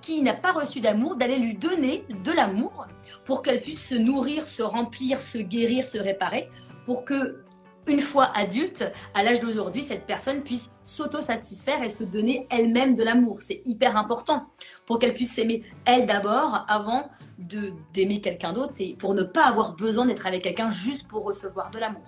qui 0.01 0.23
n'a 0.23 0.35
pas 0.35 0.53
reçu 0.53 0.81
d'amour, 0.81 1.17
d'aller 1.17 1.39
lui 1.39 1.55
donner 1.55 2.05
de 2.09 2.33
l'amour 2.33 2.87
pour 3.25 3.43
qu'elle 3.43 3.61
puisse 3.61 3.89
se 3.89 3.95
nourrir, 3.95 4.43
se 4.43 4.63
remplir, 4.63 5.19
se 5.19 5.39
guérir, 5.39 5.85
se 5.85 5.99
réparer, 5.99 6.49
pour 6.87 7.05
que 7.05 7.45
une 7.87 8.01
fois 8.01 8.31
adulte, 8.35 8.85
à 9.15 9.23
l'âge 9.23 9.41
d'aujourd'hui, 9.41 9.83
cette 9.83 10.05
personne 10.05 10.43
puisse 10.43 10.77
s'auto-satisfaire 10.85 11.83
et 11.83 11.89
se 11.89 12.05
donner 12.05 12.47
elle-même 12.51 12.95
de 12.95 13.03
l'amour. 13.03 13.39
C'est 13.41 13.63
hyper 13.65 13.97
important 13.97 14.47
pour 14.87 14.99
qu'elle 14.99 15.15
puisse 15.15 15.35
s'aimer 15.35 15.63
elle 15.87 16.07
d'abord 16.07 16.65
avant 16.69 17.09
de 17.39 17.73
d'aimer 17.95 18.21
quelqu'un 18.21 18.53
d'autre 18.53 18.75
et 18.81 18.97
pour 18.99 19.15
ne 19.15 19.23
pas 19.23 19.45
avoir 19.45 19.77
besoin 19.77 20.07
d'être 20.07 20.27
avec 20.27 20.43
quelqu'un 20.43 20.71
juste 20.71 21.09
pour 21.09 21.25
recevoir 21.25 21.71
de 21.71 21.79
l'amour. 21.79 22.03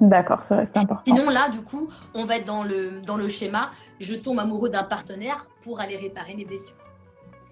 D'accord, 0.00 0.44
c'est 0.44 0.54
important. 0.54 1.02
Sinon, 1.04 1.28
là, 1.28 1.48
du 1.48 1.62
coup, 1.62 1.88
on 2.14 2.24
va 2.24 2.36
être 2.36 2.44
dans 2.44 2.62
le, 2.62 3.00
dans 3.02 3.16
le 3.16 3.28
schéma 3.28 3.72
je 3.98 4.14
tombe 4.14 4.38
amoureux 4.38 4.70
d'un 4.70 4.84
partenaire 4.84 5.48
pour 5.62 5.80
aller 5.80 5.96
réparer 5.96 6.34
mes 6.34 6.44
blessures. 6.44 6.76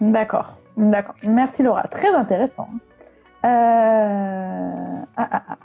D'accord, 0.00 0.56
d'accord. 0.76 1.14
Merci 1.22 1.62
Laura, 1.62 1.84
très 1.84 2.14
intéressant. 2.14 2.68
Euh... 3.44 5.00
Ah, 5.16 5.28
ah, 5.30 5.42
ah. 5.48 5.56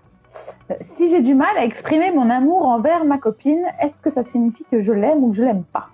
Si 0.81 1.09
j'ai 1.09 1.21
du 1.21 1.35
mal 1.35 1.57
à 1.57 1.65
exprimer 1.65 2.11
mon 2.11 2.29
amour 2.29 2.65
envers 2.65 3.03
ma 3.03 3.17
copine, 3.17 3.65
est-ce 3.81 3.99
que 3.99 4.09
ça 4.09 4.23
signifie 4.23 4.63
que 4.71 4.81
je 4.81 4.93
l'aime 4.93 5.23
ou 5.23 5.31
que 5.31 5.37
je 5.37 5.43
l'aime 5.43 5.63
pas? 5.63 5.89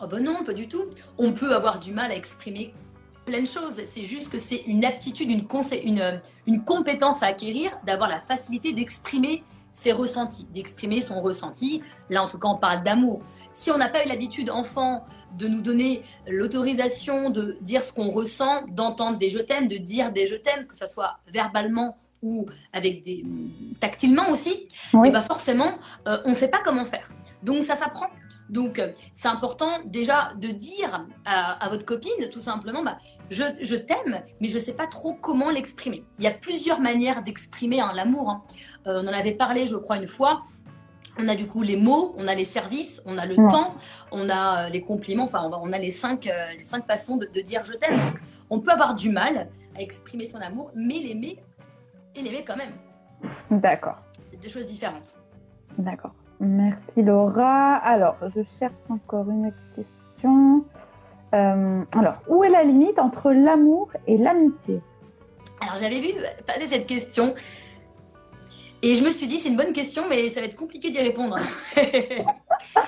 Oh 0.00 0.06
ben 0.06 0.22
non, 0.22 0.44
pas 0.44 0.52
du 0.52 0.68
tout. 0.68 0.84
On 1.18 1.32
peut 1.32 1.54
avoir 1.54 1.80
du 1.80 1.92
mal 1.92 2.10
à 2.12 2.14
exprimer 2.14 2.72
plein 3.24 3.40
de 3.40 3.46
choses. 3.46 3.80
C'est 3.86 4.02
juste 4.02 4.30
que 4.30 4.38
c'est 4.38 4.62
une 4.66 4.84
aptitude, 4.84 5.30
une, 5.30 5.46
une, 5.84 6.20
une 6.46 6.64
compétence 6.64 7.22
à 7.22 7.26
acquérir, 7.26 7.76
d'avoir 7.84 8.08
la 8.08 8.20
facilité 8.20 8.72
d'exprimer 8.72 9.42
ses 9.72 9.92
ressentis, 9.92 10.46
d'exprimer 10.54 11.00
son 11.00 11.20
ressenti. 11.20 11.82
Là, 12.10 12.22
en 12.22 12.28
tout 12.28 12.38
cas, 12.38 12.48
on 12.48 12.56
parle 12.56 12.82
d'amour. 12.82 13.22
Si 13.52 13.70
on 13.70 13.78
n'a 13.78 13.88
pas 13.88 14.04
eu 14.04 14.08
l'habitude, 14.08 14.50
enfant, 14.50 15.04
de 15.36 15.48
nous 15.48 15.60
donner 15.60 16.02
l'autorisation 16.26 17.30
de 17.30 17.58
dire 17.60 17.82
ce 17.82 17.92
qu'on 17.92 18.10
ressent, 18.10 18.62
d'entendre 18.68 19.18
des 19.18 19.30
je 19.30 19.38
t'aime, 19.38 19.68
de 19.68 19.76
dire 19.76 20.12
des 20.12 20.26
je 20.26 20.36
t'aime, 20.36 20.66
que 20.66 20.76
ce 20.76 20.86
soit 20.86 21.18
verbalement 21.28 21.96
ou 22.22 22.46
avec 22.72 23.02
des 23.02 23.24
tactilement 23.80 24.30
aussi, 24.30 24.68
et 25.04 25.10
bah 25.10 25.22
forcément, 25.22 25.74
euh, 26.06 26.18
on 26.24 26.30
ne 26.30 26.34
sait 26.34 26.50
pas 26.50 26.60
comment 26.64 26.84
faire. 26.84 27.10
Donc 27.42 27.64
ça 27.64 27.74
s'apprend. 27.74 28.06
Donc 28.48 28.78
euh, 28.78 28.92
c'est 29.12 29.28
important 29.28 29.78
déjà 29.86 30.32
de 30.36 30.48
dire 30.48 31.06
à, 31.24 31.68
votre 31.70 31.84
copine 31.84 32.28
tout 32.30 32.40
simplement, 32.40 32.82
bah, 32.82 32.98
je, 33.30 33.42
je 33.60 33.74
t'aime, 33.74 34.22
mais 34.40 34.48
je 34.48 34.54
ne 34.54 34.60
sais 34.60 34.74
pas 34.74 34.86
trop 34.86 35.14
comment 35.14 35.50
l'exprimer. 35.50 36.04
Il 36.18 36.24
y 36.24 36.28
a 36.28 36.32
plusieurs 36.32 36.78
manières 36.78 37.24
d'exprimer 37.24 37.80
hein, 37.80 37.92
l'amour. 37.94 38.30
Hein. 38.30 38.42
Euh, 38.86 39.02
on 39.02 39.08
en 39.08 39.12
avait 39.12 39.32
parlé, 39.32 39.66
je 39.66 39.76
crois, 39.76 39.96
une 39.96 40.06
fois. 40.06 40.42
On 41.18 41.28
a 41.28 41.34
du 41.34 41.46
coup 41.46 41.62
les 41.62 41.76
mots, 41.76 42.14
on 42.18 42.26
a 42.26 42.34
les 42.34 42.44
services, 42.44 43.02
on 43.04 43.18
a 43.18 43.26
le 43.26 43.36
temps, 43.36 43.74
on 44.10 44.28
a 44.28 44.68
les 44.68 44.82
compliments, 44.82 45.24
enfin 45.24 45.42
on 45.62 45.72
a 45.72 45.78
les 45.78 45.90
cinq, 45.90 46.24
les 46.24 46.64
cinq 46.64 46.86
façons 46.86 47.16
de, 47.16 47.26
de 47.26 47.40
dire 47.40 47.64
je 47.64 47.74
t'aime 47.74 48.00
on 48.52 48.60
peut 48.60 48.70
avoir 48.70 48.94
du 48.94 49.08
mal 49.08 49.48
à 49.74 49.80
exprimer 49.80 50.26
son 50.26 50.38
amour, 50.38 50.70
mais 50.74 50.98
l'aimer 50.98 51.38
et 52.14 52.20
l'aimer 52.20 52.44
quand 52.44 52.56
même. 52.56 52.74
D'accord. 53.50 53.96
C'est 54.30 54.42
deux 54.42 54.50
choses 54.50 54.66
différentes. 54.66 55.14
D'accord. 55.78 56.12
Merci 56.38 57.02
Laura. 57.02 57.76
Alors, 57.76 58.16
je 58.36 58.42
cherche 58.58 58.80
encore 58.90 59.30
une 59.30 59.54
question. 59.74 60.66
Euh, 61.32 61.82
alors, 61.92 62.16
où 62.28 62.44
est 62.44 62.50
la 62.50 62.62
limite 62.62 62.98
entre 62.98 63.32
l'amour 63.32 63.90
et 64.06 64.18
l'amitié? 64.18 64.82
Alors, 65.62 65.76
j'avais 65.80 66.00
vu 66.00 66.08
passer 66.46 66.66
cette 66.66 66.86
question 66.86 67.34
et 68.82 68.94
je 68.94 69.02
me 69.02 69.10
suis 69.12 69.26
dit, 69.26 69.38
c'est 69.38 69.48
une 69.48 69.56
bonne 69.56 69.72
question, 69.72 70.08
mais 70.08 70.28
ça 70.28 70.40
va 70.40 70.46
être 70.46 70.56
compliqué 70.56 70.90
d'y 70.90 70.98
répondre. 70.98 71.38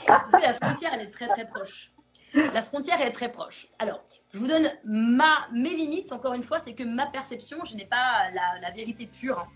Parce 0.06 0.32
que 0.32 0.42
la 0.42 0.54
frontière, 0.54 0.92
elle 0.94 1.02
est 1.02 1.10
très 1.10 1.28
très 1.28 1.46
proche. 1.46 1.92
La 2.34 2.62
frontière 2.62 3.00
est 3.00 3.12
très 3.12 3.30
proche. 3.30 3.68
Alors, 3.78 4.02
je 4.32 4.38
vous 4.38 4.48
donne 4.48 4.68
ma, 4.84 5.46
mes 5.52 5.70
limites, 5.70 6.10
encore 6.10 6.34
une 6.34 6.42
fois, 6.42 6.58
c'est 6.58 6.74
que 6.74 6.82
ma 6.82 7.06
perception, 7.06 7.58
je 7.64 7.76
n'ai 7.76 7.84
pas 7.84 8.28
la, 8.60 8.70
vérité 8.72 9.06
pure. 9.06 9.46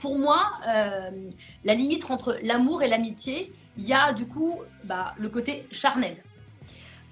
Pour 0.00 0.18
moi, 0.18 0.52
euh, 0.66 1.10
la 1.64 1.74
limite 1.74 2.10
entre 2.10 2.38
l'amour 2.42 2.82
et 2.82 2.88
l'amitié, 2.88 3.52
il 3.76 3.86
y 3.86 3.92
a 3.92 4.14
du 4.14 4.26
coup 4.26 4.60
bah, 4.84 5.14
le 5.18 5.28
côté 5.28 5.66
charnel. 5.70 6.16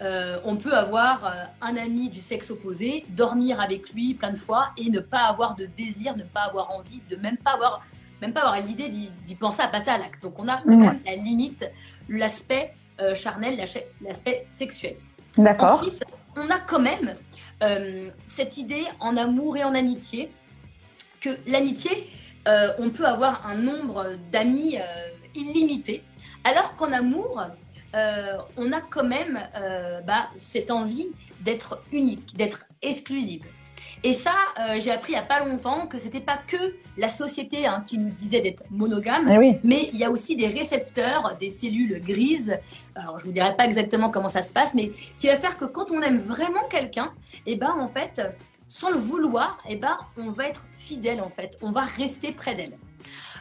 Euh, 0.02 0.40
on 0.44 0.56
peut 0.56 0.74
avoir 0.74 1.26
euh, 1.26 1.44
un 1.60 1.76
ami 1.76 2.08
du 2.08 2.20
sexe 2.20 2.50
opposé, 2.50 3.04
dormir 3.10 3.60
avec 3.60 3.90
lui 3.90 4.14
plein 4.14 4.30
de 4.30 4.38
fois 4.38 4.70
et 4.78 4.88
ne 4.88 5.00
pas 5.00 5.24
avoir 5.24 5.56
de 5.56 5.66
désir, 5.66 6.16
ne 6.16 6.22
pas 6.22 6.40
avoir 6.40 6.70
envie, 6.70 7.02
de 7.10 7.16
même 7.16 7.36
pas 7.36 7.52
avoir, 7.52 7.84
même 8.20 8.32
pas 8.32 8.40
avoir 8.40 8.60
l'idée 8.60 8.88
d'y 8.88 9.34
penser 9.34 9.62
à 9.62 9.68
passer 9.68 9.90
à 9.90 9.98
l'acte. 9.98 10.22
Donc 10.22 10.38
on 10.38 10.48
a 10.48 10.62
même 10.64 10.98
la 11.04 11.14
limite, 11.14 11.64
l'aspect 12.08 12.74
charnel, 13.14 13.62
l'aspect 14.02 14.44
sexuel. 14.48 14.96
Ensuite, 15.38 16.04
on 16.36 16.48
a 16.50 16.58
quand 16.58 16.80
même 16.80 17.14
euh, 17.62 18.08
cette 18.26 18.56
idée 18.56 18.84
en 19.00 19.16
amour 19.16 19.56
et 19.56 19.64
en 19.64 19.74
amitié 19.74 20.30
que 21.20 21.30
l'amitié, 21.46 22.08
euh, 22.48 22.72
on 22.78 22.88
peut 22.88 23.06
avoir 23.06 23.46
un 23.46 23.56
nombre 23.56 24.16
d'amis 24.32 24.78
euh, 24.78 24.82
illimité, 25.34 26.02
alors 26.44 26.74
qu'en 26.76 26.92
amour, 26.92 27.42
on 28.56 28.72
a 28.72 28.80
quand 28.80 29.04
même 29.04 29.38
bah, 30.06 30.28
cette 30.36 30.70
envie 30.70 31.08
d'être 31.40 31.82
unique, 31.92 32.36
d'être 32.36 32.66
exclusive. 32.82 33.42
Et 34.02 34.14
ça, 34.14 34.34
euh, 34.58 34.80
j'ai 34.80 34.90
appris 34.90 35.12
il 35.12 35.16
n'y 35.16 35.20
a 35.20 35.24
pas 35.24 35.44
longtemps 35.44 35.86
que 35.86 35.98
c'était 35.98 36.20
pas 36.20 36.38
que 36.38 36.76
la 36.96 37.08
société 37.08 37.66
hein, 37.66 37.82
qui 37.86 37.98
nous 37.98 38.10
disait 38.10 38.40
d'être 38.40 38.64
monogame, 38.70 39.28
eh 39.28 39.58
mais 39.62 39.90
il 39.92 39.98
y 39.98 40.04
a 40.04 40.10
aussi 40.10 40.36
des 40.36 40.46
récepteurs, 40.46 41.36
des 41.38 41.50
cellules 41.50 42.00
grises. 42.02 42.58
Alors, 42.94 43.18
je 43.18 43.24
vous 43.24 43.32
dirai 43.32 43.54
pas 43.56 43.66
exactement 43.66 44.10
comment 44.10 44.28
ça 44.28 44.42
se 44.42 44.52
passe, 44.52 44.74
mais 44.74 44.92
qui 45.18 45.26
va 45.26 45.36
faire 45.36 45.56
que 45.56 45.66
quand 45.66 45.90
on 45.90 46.00
aime 46.00 46.18
vraiment 46.18 46.66
quelqu'un, 46.70 47.12
et 47.46 47.52
eh 47.52 47.56
ben 47.56 47.74
en 47.78 47.88
fait, 47.88 48.22
sans 48.68 48.90
le 48.90 48.98
vouloir, 48.98 49.58
et 49.68 49.72
eh 49.72 49.76
ben 49.76 49.98
on 50.16 50.30
va 50.30 50.46
être 50.46 50.64
fidèle 50.76 51.20
en 51.20 51.28
fait, 51.28 51.58
on 51.60 51.70
va 51.70 51.82
rester 51.82 52.32
près 52.32 52.54
d'elle. 52.54 52.78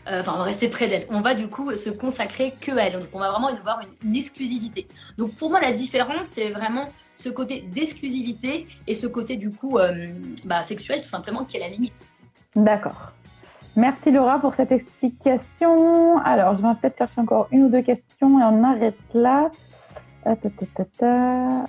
Euh, 0.10 0.22
enfin, 0.22 0.34
on 0.36 0.38
va 0.38 0.44
rester 0.44 0.70
près 0.70 0.88
d'elle. 0.88 1.06
On 1.10 1.22
va 1.22 1.36
du 1.36 1.48
coup 1.48 1.72
se 1.76 1.90
consacrer 1.90 2.56
que 2.60 2.72
à 2.72 2.86
elle. 2.86 2.94
Donc, 2.94 3.04
on 3.14 3.20
va 3.20 3.32
vraiment 3.32 3.48
avoir 3.48 3.82
une, 4.04 4.16
exclusivité. 4.16 4.88
Donc, 5.18 5.36
pour 5.36 5.50
moi, 5.50 5.60
la 5.60 5.72
différence, 5.72 6.26
c'est 6.26 6.50
vraiment 6.50 6.90
ce 7.16 7.30
côté 7.30 7.62
d'exclusivité 7.62 8.68
et 8.88 8.96
ce 8.96 9.06
côté 9.08 9.36
du 9.36 9.52
coup 9.52 9.78
euh, 9.78 10.08
bah, 10.46 10.64
sexuel, 10.64 11.02
tout 11.02 11.08
simplement, 11.08 11.46
qui 11.46 11.58
est 11.58 11.60
la 11.60 11.68
limite. 11.68 12.08
D'accord. 12.56 13.12
Merci 13.76 14.10
Laura 14.12 14.40
pour 14.40 14.56
cette 14.56 14.72
explication. 14.72 16.18
Alors, 16.20 16.58
je 16.58 16.64
vais 16.64 16.68
peut-être 16.82 16.98
chercher 16.98 17.22
encore 17.22 17.48
une 17.52 17.66
ou 17.66 17.70
deux 17.70 17.84
questions 17.84 18.40
et 18.40 18.44
on 18.44 18.64
arrête 18.64 18.98
là. 19.14 19.52
Euh. 20.26 21.64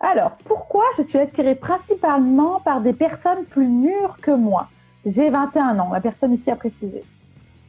Alors, 0.00 0.36
pourquoi 0.44 0.84
je 0.98 1.02
suis 1.02 1.18
attirée 1.18 1.54
principalement 1.54 2.60
par 2.60 2.80
des 2.80 2.92
personnes 2.92 3.44
plus 3.44 3.66
mûres 3.66 4.16
que 4.20 4.32
moi? 4.32 4.68
J'ai 5.06 5.30
21 5.30 5.78
ans. 5.78 5.90
La 5.92 6.00
personne 6.00 6.32
ici 6.32 6.50
a 6.50 6.56
précisé. 6.56 7.02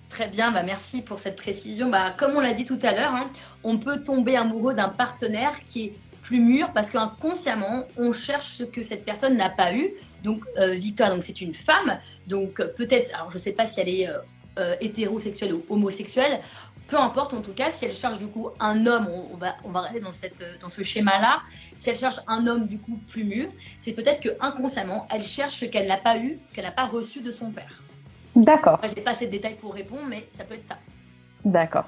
Très 0.09 0.27
bien, 0.27 0.51
bah 0.51 0.63
merci 0.63 1.01
pour 1.03 1.19
cette 1.19 1.35
précision. 1.35 1.89
Bah, 1.89 2.13
comme 2.17 2.35
on 2.35 2.39
l'a 2.39 2.53
dit 2.53 2.65
tout 2.65 2.79
à 2.81 2.91
l'heure, 2.91 3.13
hein, 3.13 3.29
on 3.63 3.77
peut 3.77 3.99
tomber 3.99 4.35
amoureux 4.35 4.73
d'un 4.73 4.89
partenaire 4.89 5.53
qui 5.67 5.85
est 5.85 5.93
plus 6.23 6.39
mûr 6.39 6.71
parce 6.73 6.89
qu'inconsciemment, 6.89 7.85
on 7.97 8.11
cherche 8.11 8.47
ce 8.47 8.63
que 8.63 8.81
cette 8.81 9.05
personne 9.05 9.35
n'a 9.35 9.49
pas 9.49 9.73
eu. 9.73 9.91
Donc, 10.23 10.43
euh, 10.57 10.71
Victoire, 10.71 11.11
c'est 11.21 11.41
une 11.41 11.53
femme. 11.53 11.99
Donc, 12.27 12.55
peut-être, 12.75 13.13
alors 13.15 13.29
je 13.29 13.35
ne 13.35 13.39
sais 13.39 13.51
pas 13.51 13.65
si 13.65 13.79
elle 13.79 13.89
est 13.89 14.07
euh, 14.07 14.17
euh, 14.59 14.75
hétérosexuelle 14.81 15.53
ou 15.53 15.63
homosexuelle 15.69 16.39
peu 16.89 16.97
importe 16.99 17.33
en 17.33 17.41
tout 17.41 17.53
cas, 17.53 17.71
si 17.71 17.85
elle 17.85 17.93
cherche 17.93 18.17
du 18.17 18.27
coup 18.27 18.49
un 18.59 18.85
homme, 18.85 19.07
on, 19.31 19.37
va, 19.37 19.55
on 19.63 19.69
va 19.69 19.81
rester 19.81 19.99
dans, 19.99 20.11
cette, 20.11 20.43
dans 20.59 20.69
ce 20.69 20.81
schéma-là, 20.81 21.37
si 21.77 21.89
elle 21.89 21.97
cherche 21.97 22.19
un 22.27 22.47
homme 22.47 22.67
du 22.67 22.79
coup 22.79 22.99
plus 23.07 23.23
mûr, 23.23 23.47
c'est 23.79 23.93
peut-être 23.93 24.19
que 24.19 24.29
inconsciemment, 24.41 25.07
elle 25.13 25.23
cherche 25.23 25.55
ce 25.55 25.65
qu'elle 25.65 25.87
n'a 25.87 25.97
pas 25.97 26.17
eu, 26.17 26.39
qu'elle 26.53 26.65
n'a 26.65 26.71
pas 26.71 26.85
reçu 26.85 27.21
de 27.21 27.31
son 27.31 27.51
père. 27.51 27.81
D'accord. 28.35 28.79
Je 28.83 28.95
n'ai 28.95 29.01
pas 29.01 29.11
assez 29.11 29.27
de 29.27 29.31
détails 29.31 29.55
pour 29.55 29.73
répondre, 29.73 30.03
mais 30.09 30.27
ça 30.31 30.43
peut 30.43 30.55
être 30.55 30.67
ça. 30.67 30.77
D'accord. 31.45 31.85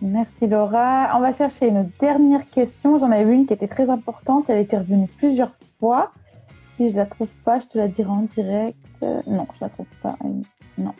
Merci 0.00 0.46
Laura. 0.46 1.10
On 1.16 1.20
va 1.20 1.32
chercher 1.32 1.68
une 1.68 1.90
dernière 2.00 2.48
question. 2.50 2.98
J'en 2.98 3.10
avais 3.10 3.34
une 3.34 3.46
qui 3.46 3.52
était 3.52 3.68
très 3.68 3.90
importante. 3.90 4.44
Elle 4.48 4.58
était 4.58 4.78
revenue 4.78 5.08
plusieurs 5.18 5.52
fois. 5.80 6.12
Si 6.76 6.90
je 6.90 6.96
la 6.96 7.06
trouve 7.06 7.28
pas, 7.44 7.58
je 7.58 7.66
te 7.66 7.78
la 7.78 7.88
dirai 7.88 8.08
en 8.08 8.22
direct. 8.34 8.78
non, 9.26 9.46
je 9.54 9.64
la 9.64 9.68
trouve 9.68 9.86
pas. 10.02 10.16
Non. 10.76 10.94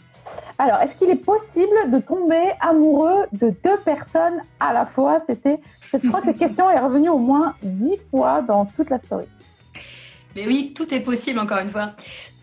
Alors, 0.58 0.80
est-ce 0.80 0.96
qu'il 0.96 1.08
est 1.08 1.14
possible 1.14 1.90
de 1.90 2.00
tomber 2.00 2.52
amoureux 2.60 3.26
de 3.32 3.54
deux 3.64 3.76
personnes 3.84 4.40
à 4.58 4.72
la 4.72 4.86
fois? 4.86 5.20
C'était, 5.26 5.60
je 5.92 5.98
que 5.98 6.24
cette 6.24 6.38
question 6.38 6.68
est 6.68 6.80
revenue 6.80 7.10
au 7.10 7.18
moins 7.18 7.54
dix 7.62 7.96
fois 8.10 8.42
dans 8.42 8.66
toute 8.66 8.90
la 8.90 8.98
story. 8.98 9.26
Mais 10.34 10.46
oui, 10.46 10.72
tout 10.74 10.92
est 10.92 11.00
possible 11.00 11.38
encore 11.38 11.58
une 11.58 11.68
fois. 11.68 11.92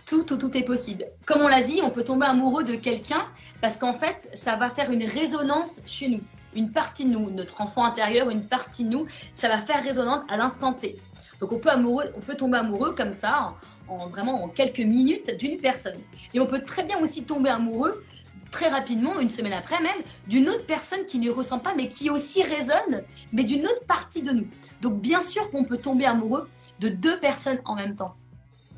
Tout, 0.05 0.23
tout, 0.23 0.37
tout 0.37 0.55
est 0.55 0.63
possible. 0.63 1.05
Comme 1.25 1.41
on 1.41 1.47
l'a 1.47 1.61
dit, 1.61 1.81
on 1.83 1.89
peut 1.89 2.03
tomber 2.03 2.25
amoureux 2.25 2.63
de 2.63 2.75
quelqu'un 2.75 3.25
parce 3.59 3.75
qu'en 3.75 3.93
fait, 3.93 4.29
ça 4.33 4.55
va 4.55 4.69
faire 4.69 4.91
une 4.91 5.03
résonance 5.03 5.81
chez 5.85 6.09
nous. 6.09 6.21
Une 6.55 6.71
partie 6.71 7.05
de 7.05 7.09
nous, 7.09 7.31
notre 7.31 7.59
enfant 7.59 7.83
intérieur, 7.83 8.29
une 8.29 8.43
partie 8.43 8.85
de 8.85 8.89
nous, 8.89 9.07
ça 9.33 9.49
va 9.49 9.57
faire 9.57 9.83
résonance 9.83 10.23
à 10.29 10.37
l'instant 10.37 10.73
T. 10.73 10.97
Donc 11.39 11.51
on 11.51 11.59
peut, 11.59 11.69
amoureux, 11.69 12.05
on 12.15 12.21
peut 12.21 12.35
tomber 12.35 12.57
amoureux 12.57 12.93
comme 12.95 13.11
ça, 13.11 13.55
en, 13.87 14.07
vraiment 14.07 14.43
en 14.43 14.47
quelques 14.47 14.79
minutes, 14.79 15.35
d'une 15.37 15.57
personne. 15.57 15.97
Et 16.33 16.39
on 16.39 16.45
peut 16.45 16.61
très 16.61 16.83
bien 16.83 16.99
aussi 16.99 17.23
tomber 17.23 17.49
amoureux 17.49 18.03
très 18.51 18.69
rapidement, 18.69 19.19
une 19.19 19.29
semaine 19.29 19.51
après 19.51 19.81
même, 19.81 20.01
d'une 20.27 20.47
autre 20.47 20.65
personne 20.65 21.05
qui 21.05 21.19
ne 21.19 21.29
ressent 21.29 21.59
pas, 21.59 21.73
mais 21.75 21.89
qui 21.89 22.09
aussi 22.09 22.41
résonne, 22.41 23.03
mais 23.33 23.43
d'une 23.43 23.65
autre 23.65 23.85
partie 23.85 24.21
de 24.21 24.31
nous. 24.31 24.47
Donc 24.81 25.01
bien 25.01 25.21
sûr 25.21 25.51
qu'on 25.51 25.65
peut 25.65 25.77
tomber 25.77 26.05
amoureux 26.05 26.49
de 26.79 26.87
deux 26.87 27.19
personnes 27.19 27.59
en 27.65 27.75
même 27.75 27.95
temps. 27.95 28.15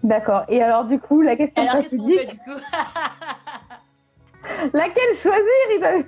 D'accord. 0.04 0.46
Et 0.50 0.64
alors 0.64 0.86
du 0.86 1.00
coup, 1.00 1.22
la 1.22 1.36
question 1.36 1.62
alors, 1.62 1.84
qu'est-ce 1.84 1.96
qu'on 1.96 2.08
fait, 2.08 2.26
du 2.26 2.38
coup? 2.38 2.60
Laquelle 4.74 5.16
choisir 5.22 6.06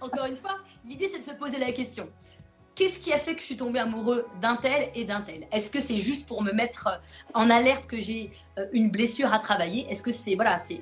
Encore 0.00 0.26
une 0.26 0.36
fois, 0.36 0.56
l'idée 0.84 1.08
c'est 1.12 1.18
de 1.18 1.24
se 1.24 1.34
poser 1.34 1.58
la 1.58 1.72
question 1.72 2.08
qu'est-ce 2.80 2.98
qui 2.98 3.12
a 3.12 3.18
fait 3.18 3.34
que 3.34 3.40
je 3.40 3.44
suis 3.44 3.58
tombée 3.58 3.78
amoureux 3.78 4.26
d'un 4.40 4.56
tel 4.56 4.88
et 4.94 5.04
d'un 5.04 5.20
tel? 5.20 5.46
Est-ce 5.52 5.70
que 5.70 5.80
c'est 5.80 5.98
juste 5.98 6.26
pour 6.26 6.42
me 6.42 6.50
mettre 6.50 6.86
euh, 6.86 7.38
en 7.38 7.50
alerte 7.50 7.86
que 7.86 8.00
j'ai 8.00 8.30
euh, 8.56 8.64
une 8.72 8.90
blessure 8.90 9.34
à 9.34 9.38
travailler? 9.38 9.86
Est-ce 9.90 10.02
que 10.02 10.10
c'est 10.10 10.34
voilà, 10.34 10.56
c'est 10.56 10.80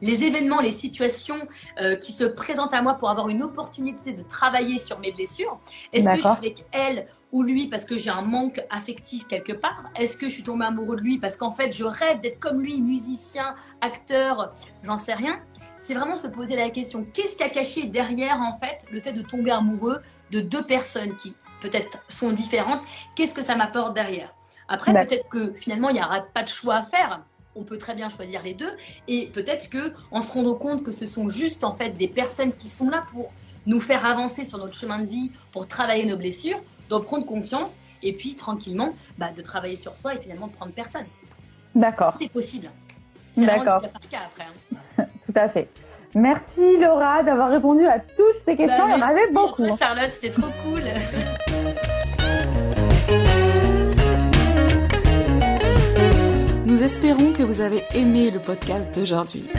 les 0.00 0.24
événements, 0.24 0.62
les 0.62 0.70
situations 0.70 1.46
euh, 1.78 1.96
qui 1.96 2.12
se 2.12 2.24
présentent 2.24 2.72
à 2.72 2.80
moi 2.80 2.94
pour 2.94 3.10
avoir 3.10 3.28
une 3.28 3.42
opportunité 3.42 4.14
de 4.14 4.22
travailler 4.22 4.78
sur 4.78 4.98
mes 4.98 5.12
blessures? 5.12 5.60
Est-ce 5.92 6.08
que 6.08 6.16
je 6.16 6.20
suis 6.20 6.28
avec 6.30 6.64
elle 6.72 7.06
ou 7.32 7.42
lui 7.42 7.66
parce 7.66 7.84
que 7.84 7.98
j'ai 7.98 8.10
un 8.10 8.22
manque 8.22 8.64
affectif 8.70 9.26
quelque 9.26 9.52
part? 9.52 9.90
Est-ce 9.96 10.16
que 10.16 10.30
je 10.30 10.32
suis 10.32 10.42
tombée 10.42 10.64
amoureux 10.64 10.96
de 10.96 11.02
lui 11.02 11.18
parce 11.18 11.36
qu'en 11.36 11.50
fait 11.50 11.70
je 11.70 11.84
rêve 11.84 12.20
d'être 12.20 12.38
comme 12.38 12.62
lui, 12.62 12.80
musicien, 12.80 13.56
acteur, 13.82 14.54
j'en 14.82 14.96
sais 14.96 15.14
rien? 15.14 15.38
C'est 15.84 15.92
vraiment 15.92 16.16
se 16.16 16.26
poser 16.26 16.56
la 16.56 16.70
question 16.70 17.04
qu'est-ce 17.12 17.36
qui 17.36 17.42
a 17.42 17.50
caché 17.50 17.84
derrière 17.84 18.40
en 18.40 18.58
fait 18.58 18.86
le 18.90 19.00
fait 19.00 19.12
de 19.12 19.20
tomber 19.20 19.50
amoureux 19.50 20.00
de 20.30 20.40
deux 20.40 20.64
personnes 20.64 21.14
qui 21.14 21.34
peut-être 21.60 21.98
sont 22.08 22.32
différentes? 22.32 22.80
Qu'est-ce 23.14 23.34
que 23.34 23.42
ça 23.42 23.54
m'apporte 23.54 23.94
derrière? 23.94 24.34
Après, 24.66 24.94
peut-être 24.94 25.28
que 25.28 25.52
finalement 25.52 25.90
il 25.90 25.94
n'y 25.94 26.00
aura 26.00 26.22
pas 26.22 26.42
de 26.42 26.48
choix 26.48 26.76
à 26.76 26.82
faire. 26.82 27.20
On 27.54 27.64
peut 27.64 27.76
très 27.76 27.94
bien 27.94 28.08
choisir 28.08 28.42
les 28.42 28.54
deux 28.54 28.72
et 29.08 29.26
peut-être 29.26 29.68
que 29.68 29.92
en 30.10 30.22
se 30.22 30.32
rendant 30.32 30.54
compte 30.54 30.82
que 30.82 30.90
ce 30.90 31.04
sont 31.04 31.28
juste 31.28 31.64
en 31.64 31.74
fait 31.74 31.90
des 31.90 32.08
personnes 32.08 32.54
qui 32.54 32.68
sont 32.68 32.88
là 32.88 33.04
pour 33.12 33.32
nous 33.66 33.80
faire 33.80 34.06
avancer 34.06 34.44
sur 34.44 34.56
notre 34.58 34.74
chemin 34.74 35.00
de 35.00 35.06
vie, 35.06 35.32
pour 35.52 35.68
travailler 35.68 36.06
nos 36.06 36.16
blessures, 36.16 36.60
d'en 36.88 37.02
prendre 37.02 37.26
conscience 37.26 37.76
et 38.02 38.14
puis 38.14 38.36
tranquillement 38.36 38.90
bah, 39.18 39.32
de 39.36 39.42
travailler 39.42 39.76
sur 39.76 39.96
soi 39.98 40.14
et 40.14 40.18
finalement 40.18 40.46
de 40.46 40.52
prendre 40.52 40.72
personne. 40.72 41.06
D'accord. 41.74 42.16
C'est 42.18 42.30
possible. 42.30 42.70
D'accord. 43.36 43.82
Hein. 43.84 43.88
Tout 45.26 45.32
à 45.34 45.48
fait. 45.48 45.68
Merci 46.14 46.78
Laura 46.78 47.24
d'avoir 47.24 47.50
répondu 47.50 47.84
à 47.86 47.98
toutes 47.98 48.40
ces 48.46 48.56
questions. 48.56 48.86
Bah, 48.86 48.94
Il 48.96 49.00
y 49.00 49.02
en 49.02 49.06
avait 49.06 49.30
beaucoup. 49.32 49.66
Toi, 49.66 49.76
Charlotte, 49.76 50.12
c'était 50.12 50.30
trop 50.30 50.50
cool. 50.62 50.82
Nous 56.66 56.82
espérons 56.82 57.32
que 57.32 57.42
vous 57.42 57.60
avez 57.60 57.82
aimé 57.94 58.30
le 58.30 58.38
podcast 58.40 58.94
d'aujourd'hui. 58.94 59.50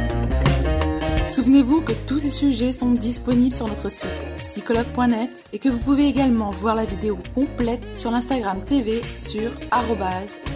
Souvenez-vous 1.36 1.82
que 1.82 1.92
tous 2.08 2.20
ces 2.20 2.30
sujets 2.30 2.72
sont 2.72 2.92
disponibles 2.92 3.54
sur 3.54 3.68
notre 3.68 3.90
site 3.90 4.26
psychologue.net 4.38 5.46
et 5.52 5.60
que 5.60 5.68
vous 5.68 5.80
pouvez 5.80 6.08
également 6.08 6.52
voir 6.52 6.76
la 6.76 6.86
vidéo 6.86 7.18
complète 7.34 7.94
sur 7.94 8.10
l'Instagram 8.12 8.64
TV 8.64 9.02
sur 9.14 9.52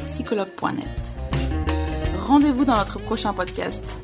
psychologue.net 0.05 1.18
rendez-vous 2.29 2.63
dans 2.63 2.77
notre 2.77 2.99
prochain 2.99 3.33
podcast. 3.33 3.99